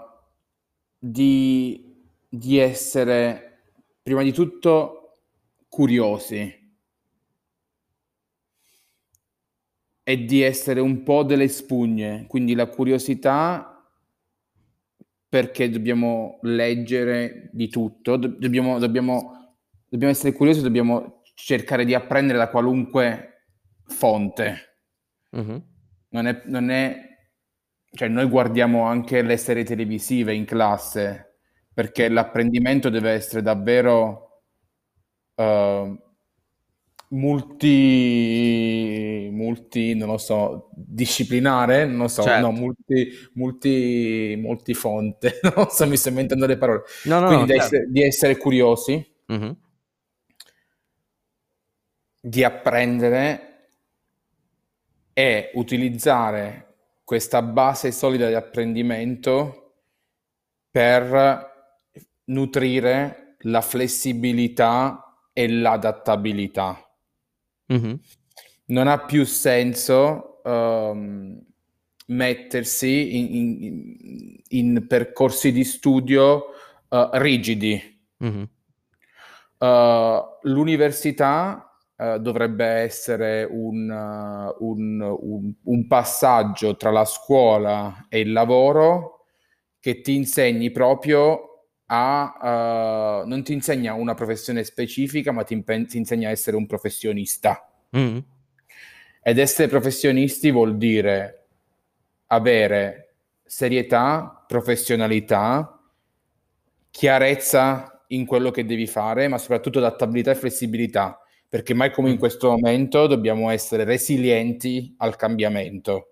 di, 0.99 2.05
di 2.29 2.60
essere 2.60 3.62
prima 4.03 4.21
di 4.21 4.31
tutto 4.31 5.21
curiosi 5.67 6.77
e 10.03 10.25
di 10.25 10.41
essere 10.43 10.81
un 10.81 11.01
po' 11.01 11.23
delle 11.23 11.47
spugne, 11.47 12.27
quindi 12.27 12.53
la 12.53 12.67
curiosità 12.67 13.84
perché 15.27 15.71
dobbiamo 15.71 16.38
leggere 16.43 17.49
di 17.53 17.69
tutto, 17.69 18.17
dobbiamo, 18.17 18.77
dobbiamo, 18.77 19.58
dobbiamo 19.89 20.13
essere 20.13 20.34
curiosi, 20.34 20.62
dobbiamo 20.62 21.23
cercare 21.34 21.86
di 21.86 21.95
apprendere 21.95 22.38
da 22.38 22.51
qualunque 22.51 23.47
fonte. 23.86 24.77
Mm-hmm 25.36 25.73
non 26.15 26.28
è, 26.28 26.41
non 26.45 26.69
è 26.69 27.10
cioè 27.91 28.08
noi 28.08 28.28
guardiamo 28.28 28.84
anche 28.84 29.21
le 29.21 29.36
serie 29.38 29.63
televisive 29.63 30.34
in 30.34 30.45
classe 30.45 31.36
perché 31.73 32.08
l'apprendimento 32.08 32.89
deve 32.89 33.12
essere 33.12 33.41
davvero 33.41 34.43
uh, 35.36 35.97
multi, 37.10 37.69
multi, 39.32 39.93
non 39.93 40.08
lo 40.08 40.17
so, 40.17 40.69
disciplinare, 40.73 41.86
non 41.86 41.97
lo 41.97 42.08
so, 42.08 42.23
certo. 42.23 42.39
no, 42.45 42.51
multi, 42.51 43.10
multi, 43.34 44.36
multifonte, 44.38 45.39
non 45.56 45.67
so, 45.69 45.86
mi 45.86 45.97
sto 45.97 46.08
inventando 46.10 46.45
le 46.45 46.58
parole. 46.58 46.84
No, 47.04 47.19
no, 47.19 47.28
Quindi 47.28 47.45
no, 47.45 47.51
di, 47.51 47.60
certo. 47.60 47.75
essere, 47.75 47.91
di, 47.91 48.04
essere, 48.04 48.38
curiosi, 48.38 49.15
mm-hmm. 49.34 49.51
di 52.21 52.43
apprendere 52.43 53.54
è 55.15 55.51
utilizzare 55.54 56.75
questa 57.06 57.41
base 57.41 57.93
solida 57.93 58.28
di 58.28 58.34
apprendimento 58.34 59.75
per 60.69 61.54
nutrire 62.25 63.38
la 63.43 63.62
flessibilità 63.62 65.30
e 65.32 65.47
l'adattabilità. 65.47 66.86
Mm-hmm. 67.71 67.93
Non 68.65 68.88
ha 68.89 69.06
più 69.06 69.23
senso 69.23 70.41
um, 70.43 71.41
mettersi 72.08 73.15
in, 73.15 73.36
in, 73.36 74.41
in, 74.49 74.86
percorsi 74.86 75.54
di 75.54 75.63
studio 75.63 76.47
uh, 76.89 77.10
rigidi. 77.13 77.82
Mm-hmm. 78.21 78.43
Uh, 79.60 80.21
l'università 80.41 81.74
Uh, 81.97 82.17
dovrebbe 82.17 82.65
essere 82.65 83.47
un, 83.49 83.89
uh, 83.89 84.65
un, 84.67 84.99
un, 84.99 85.53
un, 85.63 85.88
passaggio 85.88 86.75
tra 86.75 86.91
la 86.91 87.05
scuola 87.05 88.08
e 88.10 88.19
il 88.19 88.34
lavoro 88.34 89.27
che 89.79 90.01
ti 90.01 90.13
insegni 90.13 90.71
proprio 90.71 91.69
a... 91.86 93.21
Uh, 93.23 93.27
non 93.29 93.43
ti 93.43 93.53
insegna 93.53 93.93
una 93.93 94.13
professione 94.13 94.65
specifica, 94.65 95.31
ma 95.31 95.43
ti, 95.43 95.53
impen- 95.53 95.88
ti 95.88 95.97
insegna 95.97 96.27
a 96.27 96.31
essere 96.31 96.58
un 96.58 96.65
professionista. 96.65 97.65
Mm. 97.95 98.17
Ed 99.23 99.38
essere 99.38 99.69
professionisti 99.69 100.51
vuol 100.51 100.75
dire 100.75 101.45
avere 102.27 103.13
serietà, 103.45 104.43
professionalità, 104.45 105.79
chiarezza 106.91 108.03
in 108.08 108.25
quello 108.25 108.51
che 108.51 108.65
devi 108.65 108.86
fare, 108.86 109.29
ma 109.29 109.38
soprattutto 109.38 109.79
adattabilità 109.79 110.31
e 110.31 110.36
flessibilità 110.36 111.19
perché 111.47 111.73
mai 111.73 111.91
come 111.91 112.10
in 112.10 112.15
mm. 112.15 112.19
questo 112.19 112.49
momento 112.49 113.08
dobbiamo 113.08 113.49
essere 113.49 113.84
resilienti 113.84 114.93
al 114.97 115.15
cambiamento. 115.15 116.10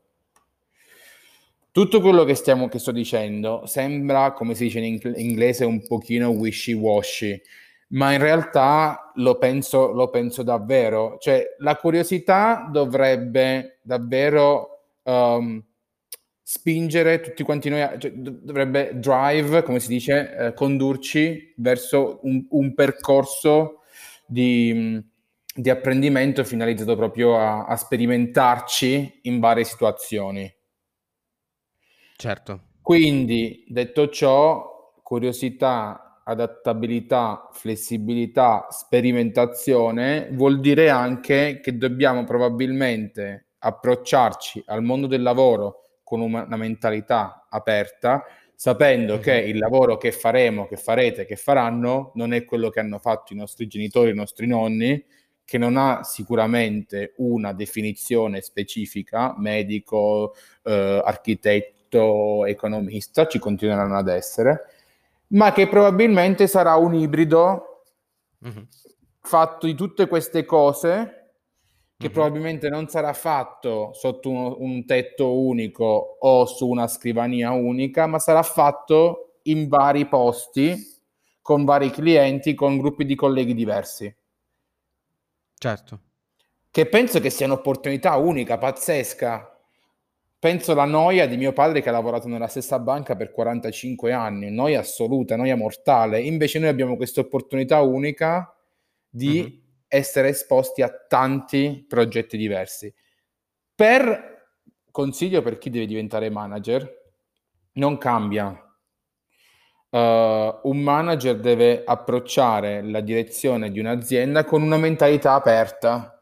Tutto 1.71 2.01
quello 2.01 2.23
che, 2.23 2.35
stiamo, 2.35 2.67
che 2.67 2.77
sto 2.77 2.91
dicendo 2.91 3.65
sembra, 3.65 4.33
come 4.33 4.53
si 4.53 4.65
dice 4.65 4.79
in 4.79 4.99
inglese, 5.15 5.65
un 5.65 5.85
pochino 5.87 6.29
wishy-washy, 6.29 7.41
ma 7.89 8.13
in 8.13 8.19
realtà 8.19 9.11
lo 9.15 9.39
penso, 9.39 9.91
lo 9.91 10.09
penso 10.11 10.43
davvero. 10.43 11.17
Cioè, 11.19 11.55
la 11.59 11.75
curiosità 11.77 12.69
dovrebbe 12.71 13.79
davvero 13.81 14.81
um, 15.01 15.63
spingere 16.43 17.21
tutti 17.21 17.41
quanti 17.41 17.69
noi, 17.69 17.87
cioè, 17.97 18.11
dovrebbe 18.11 18.91
drive, 18.99 19.63
come 19.63 19.79
si 19.79 19.87
dice, 19.87 20.35
eh, 20.35 20.53
condurci 20.53 21.53
verso 21.57 22.19
un, 22.21 22.45
un 22.49 22.75
percorso 22.75 23.79
di 24.27 25.01
di 25.53 25.69
apprendimento 25.69 26.43
finalizzato 26.43 26.95
proprio 26.95 27.37
a, 27.37 27.65
a 27.65 27.75
sperimentarci 27.75 29.19
in 29.23 29.39
varie 29.39 29.63
situazioni. 29.63 30.51
Certo. 32.15 32.69
Quindi, 32.81 33.63
detto 33.67 34.09
ciò, 34.09 34.93
curiosità, 35.01 36.21
adattabilità, 36.23 37.49
flessibilità, 37.51 38.67
sperimentazione 38.69 40.29
vuol 40.31 40.59
dire 40.59 40.89
anche 40.89 41.59
che 41.61 41.77
dobbiamo 41.77 42.23
probabilmente 42.23 43.49
approcciarci 43.59 44.63
al 44.67 44.83
mondo 44.83 45.07
del 45.07 45.21
lavoro 45.21 45.81
con 46.03 46.21
una, 46.21 46.45
mentalità 46.55 47.47
aperta, 47.49 48.23
sapendo 48.55 49.19
che 49.19 49.41
mhm. 49.41 49.47
il 49.49 49.57
lavoro 49.57 49.97
che 49.97 50.11
faremo, 50.11 50.67
che 50.67 50.77
farete, 50.77 51.25
che 51.25 51.35
faranno 51.35 52.11
non 52.15 52.33
è 52.33 52.45
quello 52.45 52.69
che 52.69 52.79
hanno 52.79 52.99
fatto 52.99 53.33
i 53.33 53.35
nostri 53.35 53.67
genitori, 53.67 54.11
i 54.11 54.15
nostri 54.15 54.47
nonni, 54.47 55.03
che 55.45 55.57
non 55.57 55.77
ha 55.77 56.03
sicuramente 56.03 57.13
una 57.17 57.53
definizione 57.53 58.41
specifica, 58.41 59.33
medico, 59.37 60.35
eh, 60.63 61.01
architetto, 61.03 62.45
economista, 62.45 63.27
ci 63.27 63.39
continueranno 63.39 63.97
ad 63.97 64.07
essere, 64.07 64.61
ma 65.27 65.51
che 65.51 65.67
probabilmente 65.67 66.47
sarà 66.47 66.75
un 66.75 66.95
ibrido 66.95 67.83
mm-hmm. 68.45 68.63
fatto 69.19 69.65
di 69.65 69.75
tutte 69.75 70.07
queste 70.07 70.45
cose 70.45 71.23
che 71.97 72.05
mm-hmm. 72.05 72.13
probabilmente 72.13 72.69
non 72.69 72.87
sarà 72.87 73.13
fatto 73.13 73.91
sotto 73.93 74.29
un, 74.29 74.55
un, 74.57 74.85
tetto 74.85 75.39
unico 75.39 76.17
o 76.19 76.45
su 76.45 76.67
una 76.67 76.87
scrivania 76.87 77.51
unica, 77.51 78.07
ma 78.07 78.19
sarà 78.19 78.43
fatto 78.43 79.37
in 79.43 79.67
vari 79.67 80.07
posti, 80.07 80.75
con 81.41 81.63
vari 81.63 81.91
clienti, 81.91 82.55
con 82.55 82.77
gruppi 82.77 83.05
di 83.05 83.15
colleghi 83.15 83.53
diversi. 83.53 84.13
Certo. 85.63 86.01
Che 86.69 86.85
penso 86.87 87.21
che 87.21 87.29
sia 87.29 87.45
un'opportunità 87.45 88.17
unica, 88.17 88.57
pazzesca. 88.57 89.49
Penso 90.37 90.73
alla 90.73 90.83
noia 90.83 91.25
di 91.25 91.37
mio 91.37 91.53
padre 91.53 91.81
che 91.81 91.87
ha 91.87 91.93
lavorato 91.93 92.27
nella 92.27 92.49
stessa 92.49 92.79
banca 92.79 93.15
per 93.15 93.31
45 93.31 94.11
anni, 94.11 94.51
noia 94.51 94.81
assoluta, 94.81 95.37
noia 95.37 95.55
mortale. 95.55 96.19
Invece 96.19 96.59
noi 96.59 96.67
abbiamo 96.67 96.97
questa 96.97 97.21
opportunità 97.21 97.79
unica 97.79 98.53
di 99.07 99.41
mm-hmm. 99.41 99.59
essere 99.87 100.27
esposti 100.27 100.81
a 100.81 100.91
tanti 101.07 101.85
progetti 101.87 102.35
diversi. 102.35 102.93
Per 103.73 104.49
consiglio 104.91 105.41
per 105.41 105.57
chi 105.57 105.69
deve 105.69 105.85
diventare 105.85 106.29
manager, 106.29 106.93
non 107.75 107.97
cambia. 107.97 108.62
Uh, 109.93 110.57
un 110.63 110.79
manager 110.79 111.39
deve 111.39 111.83
approcciare 111.85 112.81
la 112.81 112.99
direzione 112.99 113.69
di 113.69 113.79
un'azienda 113.79 114.43
con 114.43 114.63
una 114.63 114.77
mentalità 114.77 115.35
aperta. 115.35 116.19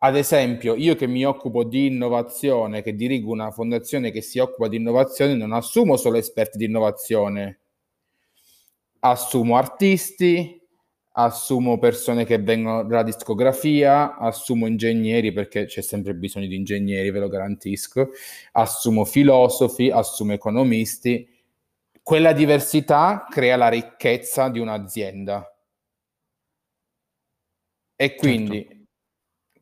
Ad 0.00 0.14
esempio, 0.14 0.74
io 0.74 0.94
che 0.94 1.06
mi 1.06 1.24
occupo 1.24 1.64
di 1.64 1.86
innovazione, 1.86 2.82
che 2.82 2.94
dirigo 2.94 3.32
una 3.32 3.50
fondazione 3.52 4.10
che 4.10 4.20
si 4.20 4.38
occupa 4.38 4.68
di 4.68 4.76
innovazione, 4.76 5.32
non 5.34 5.52
assumo 5.52 5.96
solo 5.96 6.18
esperti 6.18 6.58
di 6.58 6.66
innovazione, 6.66 7.60
assumo 8.98 9.56
artisti, 9.56 10.60
assumo 11.12 11.78
persone 11.78 12.26
che 12.26 12.36
vengono 12.36 12.84
dalla 12.84 13.02
discografia, 13.02 14.18
assumo 14.18 14.66
ingegneri 14.66 15.32
perché 15.32 15.64
c'è 15.64 15.80
sempre 15.80 16.14
bisogno 16.14 16.46
di 16.46 16.56
ingegneri, 16.56 17.10
ve 17.10 17.20
lo 17.20 17.28
garantisco, 17.28 18.10
assumo 18.52 19.06
filosofi, 19.06 19.88
assumo 19.88 20.34
economisti. 20.34 21.36
Quella 22.08 22.32
diversità 22.32 23.26
crea 23.28 23.56
la 23.56 23.68
ricchezza 23.68 24.48
di 24.48 24.58
un'azienda. 24.58 25.46
E 27.94 28.14
quindi 28.14 28.66
certo. 28.66 28.84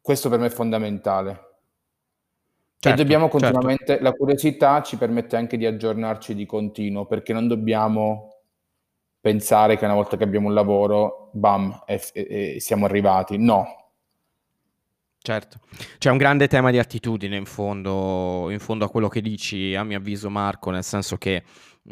questo 0.01 0.29
per 0.29 0.39
me 0.39 0.47
è 0.47 0.51
fondamentale. 0.51 1.31
Certo, 2.79 2.89
e 2.89 3.03
dobbiamo 3.03 3.29
certo. 3.29 3.39
continuamente, 3.39 3.87
certo. 3.87 4.03
la 4.05 4.13
curiosità 4.13 4.81
ci 4.83 4.97
permette 4.97 5.35
anche 5.35 5.57
di 5.57 5.67
aggiornarci 5.67 6.37
di 6.37 6.47
continuo, 6.47 7.07
perché 7.07 7.33
non 7.33 7.49
dobbiamo 7.49 8.43
pensare 9.21 9.77
che 9.77 9.85
una 9.85 9.95
volta 9.95 10.17
che 10.17 10.23
abbiamo 10.23 10.47
un 10.47 10.55
lavoro, 10.55 11.31
bam, 11.33 11.83
e, 11.85 12.01
e, 12.13 12.55
e 12.55 12.61
siamo 12.61 12.85
arrivati. 12.85 13.39
No, 13.39 13.87
Certo, 15.19 15.59
c'è 15.99 16.09
un 16.13 16.19
grande 16.19 16.47
tema 16.47 16.71
di 16.71 16.79
attitudine 16.79 17.37
in 17.37 17.47
fondo, 17.47 18.47
in 18.51 18.61
fondo, 18.61 18.85
a 18.85 18.89
quello 18.89 19.09
che 19.09 19.21
dici, 19.21 19.75
a 19.75 19.83
mio 19.83 19.99
avviso 19.99 20.31
Marco, 20.31 20.71
nel 20.71 20.85
senso 20.85 21.17
che 21.17 21.43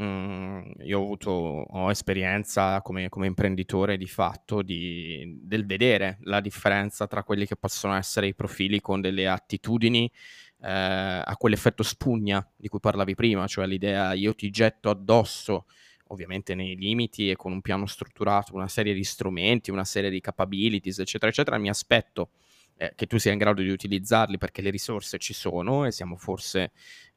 mm, 0.00 0.60
io 0.82 0.98
ho 0.98 1.02
avuto 1.02 1.30
ho 1.30 1.90
esperienza 1.90 2.80
come, 2.82 3.08
come 3.08 3.26
imprenditore 3.26 3.96
di 3.96 4.06
fatto 4.06 4.62
di, 4.62 5.38
del 5.42 5.66
vedere 5.66 6.18
la 6.22 6.40
differenza 6.40 7.06
tra 7.06 7.22
quelli 7.22 7.46
che 7.46 7.56
possono 7.56 7.94
essere 7.94 8.26
i 8.26 8.34
profili 8.34 8.80
con 8.80 9.00
delle 9.00 9.28
attitudini 9.28 10.10
eh, 10.62 10.70
a 11.24 11.34
quell'effetto 11.36 11.82
spugna 11.82 12.46
di 12.56 12.68
cui 12.68 12.80
parlavi 12.80 13.14
prima, 13.14 13.46
cioè 13.46 13.66
l'idea 13.66 14.12
io 14.14 14.34
ti 14.34 14.50
getto 14.50 14.90
addosso 14.90 15.66
ovviamente 16.08 16.54
nei 16.54 16.76
limiti 16.76 17.30
e 17.30 17.36
con 17.36 17.52
un 17.52 17.60
piano 17.60 17.86
strutturato, 17.86 18.54
una 18.54 18.68
serie 18.68 18.94
di 18.94 19.04
strumenti, 19.04 19.70
una 19.70 19.84
serie 19.84 20.10
di 20.10 20.20
capabilities, 20.20 20.98
eccetera, 20.98 21.30
eccetera, 21.30 21.58
mi 21.58 21.68
aspetto 21.68 22.30
eh, 22.76 22.92
che 22.94 23.06
tu 23.06 23.18
sia 23.18 23.32
in 23.32 23.38
grado 23.38 23.62
di 23.62 23.68
utilizzarli 23.68 24.38
perché 24.38 24.62
le 24.62 24.70
risorse 24.70 25.18
ci 25.18 25.32
sono 25.32 25.84
e 25.84 25.92
siamo 25.92 26.16
forse 26.16 26.72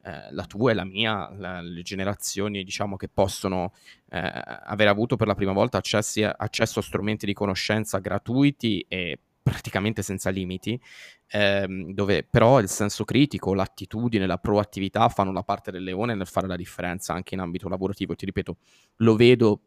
eh, 0.08 0.32
la 0.32 0.46
tua 0.46 0.72
e 0.72 0.74
la 0.74 0.86
mia, 0.86 1.30
la, 1.36 1.60
le 1.60 1.82
generazioni 1.82 2.64
diciamo 2.64 2.96
che 2.96 3.10
possono 3.10 3.74
eh, 4.10 4.18
aver 4.64 4.88
avuto 4.88 5.18
per 5.18 5.28
la 5.28 5.36
prima 5.36 5.52
volta 5.52 5.78
accessi, 5.78 6.24
accesso 6.24 6.80
a 6.80 6.82
strumenti 6.82 7.26
di 7.26 7.34
conoscenza 7.34 8.00
gratuiti 8.00 8.86
e 8.88 9.20
praticamente 9.44 10.02
senza 10.02 10.30
limiti, 10.30 10.80
ehm, 11.28 11.94
dove 11.94 12.24
però 12.24 12.62
il 12.62 12.70
senso 12.70 13.04
critico, 13.04 13.54
l'attitudine, 13.54 14.26
la 14.26 14.38
proattività 14.38 15.10
fanno 15.10 15.34
la 15.34 15.44
parte 15.44 15.72
del 15.72 15.84
leone 15.84 16.16
nel 16.16 16.28
fare 16.28 16.48
la 16.48 16.56
differenza 16.56 17.14
anche 17.14 17.34
in 17.34 17.42
ambito 17.42 17.68
lavorativo. 17.68 18.16
Ti 18.16 18.26
ripeto, 18.26 18.58
lo 18.98 19.16
vedo 19.18 19.62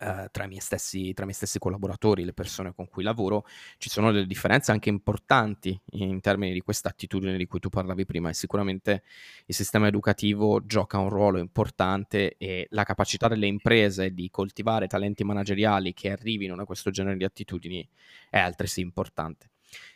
Uh, 0.00 0.26
tra, 0.32 0.46
i 0.46 0.58
stessi, 0.58 1.12
tra, 1.12 1.22
i 1.22 1.26
miei 1.26 1.36
stessi, 1.36 1.60
collaboratori, 1.60 2.24
le 2.24 2.32
persone 2.32 2.74
con 2.74 2.88
cui 2.88 3.04
lavoro, 3.04 3.46
ci 3.78 3.88
sono 3.88 4.10
delle 4.10 4.26
differenze 4.26 4.72
anche 4.72 4.88
importanti 4.88 5.78
in 5.92 6.20
termini 6.20 6.52
di 6.52 6.60
questa 6.60 6.88
attitudine 6.88 7.36
di 7.36 7.46
cui 7.46 7.60
tu 7.60 7.68
parlavi 7.68 8.04
prima 8.04 8.28
e 8.28 8.34
sicuramente 8.34 9.04
il 9.46 9.54
sistema 9.54 9.86
educativo 9.86 10.64
gioca 10.66 10.98
un 10.98 11.08
ruolo 11.08 11.38
importante 11.38 12.36
e 12.36 12.66
la 12.70 12.82
capacità 12.82 13.28
delle 13.28 13.46
imprese 13.46 14.12
di 14.12 14.28
coltivare 14.28 14.88
talenti 14.88 15.22
manageriali 15.22 15.92
che 15.94 16.10
arrivino 16.10 16.60
a 16.60 16.64
questo 16.64 16.90
genere 16.90 17.16
di 17.16 17.24
attitudini 17.24 17.88
è 18.28 18.38
altresì 18.38 18.80
importante. 18.80 19.50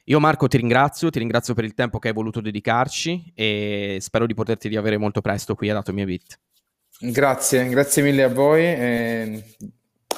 Io 0.04 0.20
Marco 0.20 0.46
ti 0.46 0.56
ringrazio, 0.56 1.10
ti 1.10 1.18
ringrazio 1.18 1.54
per 1.54 1.64
il 1.64 1.74
tempo 1.74 1.98
che 1.98 2.08
hai 2.08 2.14
voluto 2.14 2.40
dedicarci 2.40 3.32
e 3.34 3.98
spero 4.00 4.26
di 4.26 4.34
poterti 4.34 4.68
riavere 4.68 4.98
molto 4.98 5.20
presto 5.20 5.54
qui 5.54 5.68
ad 5.68 5.76
Atomy 5.76 6.04
Bit. 6.04 6.38
Grazie, 6.98 7.68
grazie 7.68 8.02
mille 8.02 8.22
a 8.22 8.28
voi. 8.28 8.62
E 8.62 9.44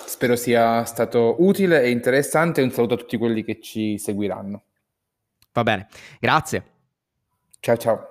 spero 0.09 0.37
sia 0.37 0.85
stato 0.85 1.37
utile 1.39 1.83
e 1.83 1.91
interessante. 1.91 2.63
Un 2.63 2.71
saluto 2.71 2.95
a 2.95 2.97
tutti 2.97 3.17
quelli 3.17 3.45
che 3.45 3.61
ci 3.61 3.99
seguiranno. 3.99 4.63
Va 5.53 5.63
bene, 5.63 5.89
grazie. 6.21 6.65
Ciao 7.61 7.77
ciao. 7.77 8.07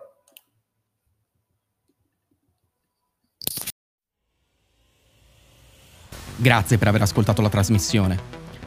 Grazie 6.40 6.78
per 6.78 6.88
aver 6.88 7.02
ascoltato 7.02 7.42
la 7.42 7.50
trasmissione. 7.50 8.18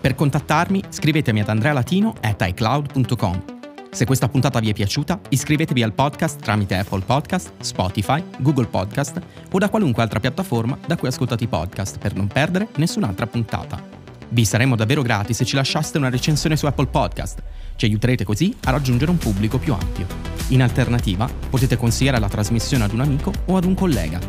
Per 0.00 0.14
contattarmi 0.14 0.82
scrivetemi 0.88 1.40
ad 1.40 1.48
andrealatino.icloud.com. 1.48 3.59
Se 3.90 4.06
questa 4.06 4.28
puntata 4.28 4.60
vi 4.60 4.70
è 4.70 4.72
piaciuta, 4.72 5.20
iscrivetevi 5.30 5.82
al 5.82 5.92
podcast 5.92 6.40
tramite 6.40 6.76
Apple 6.76 7.00
Podcast, 7.00 7.52
Spotify, 7.60 8.22
Google 8.38 8.66
Podcast 8.66 9.20
o 9.50 9.58
da 9.58 9.68
qualunque 9.68 10.02
altra 10.02 10.20
piattaforma 10.20 10.78
da 10.86 10.96
cui 10.96 11.08
ascoltate 11.08 11.44
i 11.44 11.48
podcast 11.48 11.98
per 11.98 12.14
non 12.14 12.28
perdere 12.28 12.68
nessun'altra 12.76 13.26
puntata. 13.26 13.82
Vi 14.28 14.44
saremmo 14.44 14.76
davvero 14.76 15.02
grati 15.02 15.34
se 15.34 15.44
ci 15.44 15.56
lasciaste 15.56 15.98
una 15.98 16.08
recensione 16.08 16.56
su 16.56 16.66
Apple 16.66 16.86
Podcast. 16.86 17.42
Ci 17.74 17.84
aiuterete 17.84 18.24
così 18.24 18.56
a 18.64 18.70
raggiungere 18.70 19.10
un 19.10 19.18
pubblico 19.18 19.58
più 19.58 19.72
ampio. 19.72 20.06
In 20.48 20.62
alternativa, 20.62 21.28
potete 21.50 21.76
consigliare 21.76 22.20
la 22.20 22.28
trasmissione 22.28 22.84
ad 22.84 22.92
un 22.92 23.00
amico 23.00 23.32
o 23.46 23.56
ad 23.56 23.64
un 23.64 23.74
collega. 23.74 24.20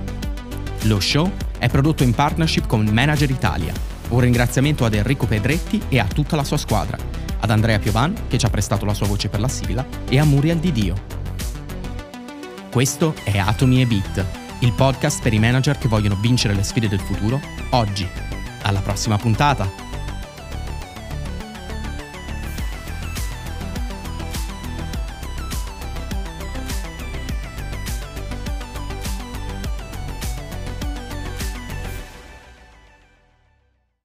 Lo 0.84 1.00
show 1.00 1.32
è 1.60 1.70
prodotto 1.70 2.02
in 2.02 2.16
partnership 2.16 2.66
con 2.66 2.84
Manager 2.86 3.30
Italia 3.30 3.92
un 4.12 4.20
ringraziamento 4.20 4.86
ad 4.86 4.94
Enrico 4.94 5.26
Pedretti 5.26 5.82
e 5.90 6.00
a 6.00 6.06
tutta 6.06 6.36
la 6.36 6.44
sua 6.44 6.58
squadra, 6.58 6.98
ad 7.42 7.50
Andrea 7.50 7.78
Piovan 7.78 8.28
che 8.28 8.38
ci 8.38 8.46
ha 8.46 8.50
prestato 8.50 8.86
la 8.86 8.94
sua 8.94 9.08
voce 9.08 9.30
per 9.30 9.40
la 9.40 9.50
sigla 9.50 9.86
e 10.08 10.18
a 10.18 10.24
Muriel 10.24 10.60
Di 10.60 10.72
Dio. 10.72 10.96
Questo 12.72 13.14
è 13.24 13.38
Atomi 13.38 13.82
e 13.82 13.86
Beat, 13.86 14.26
il 14.60 14.72
podcast 14.72 15.22
per 15.22 15.34
i 15.34 15.40
manager 15.40 15.78
che 15.78 15.90
vogliono 15.90 16.16
vincere 16.16 16.54
le 16.54 16.64
sfide 16.64 16.88
del 16.88 17.02
futuro 17.02 17.40
oggi. 17.72 18.08
Alla 18.62 18.80
prossima 18.80 19.18
puntata! 19.18 19.81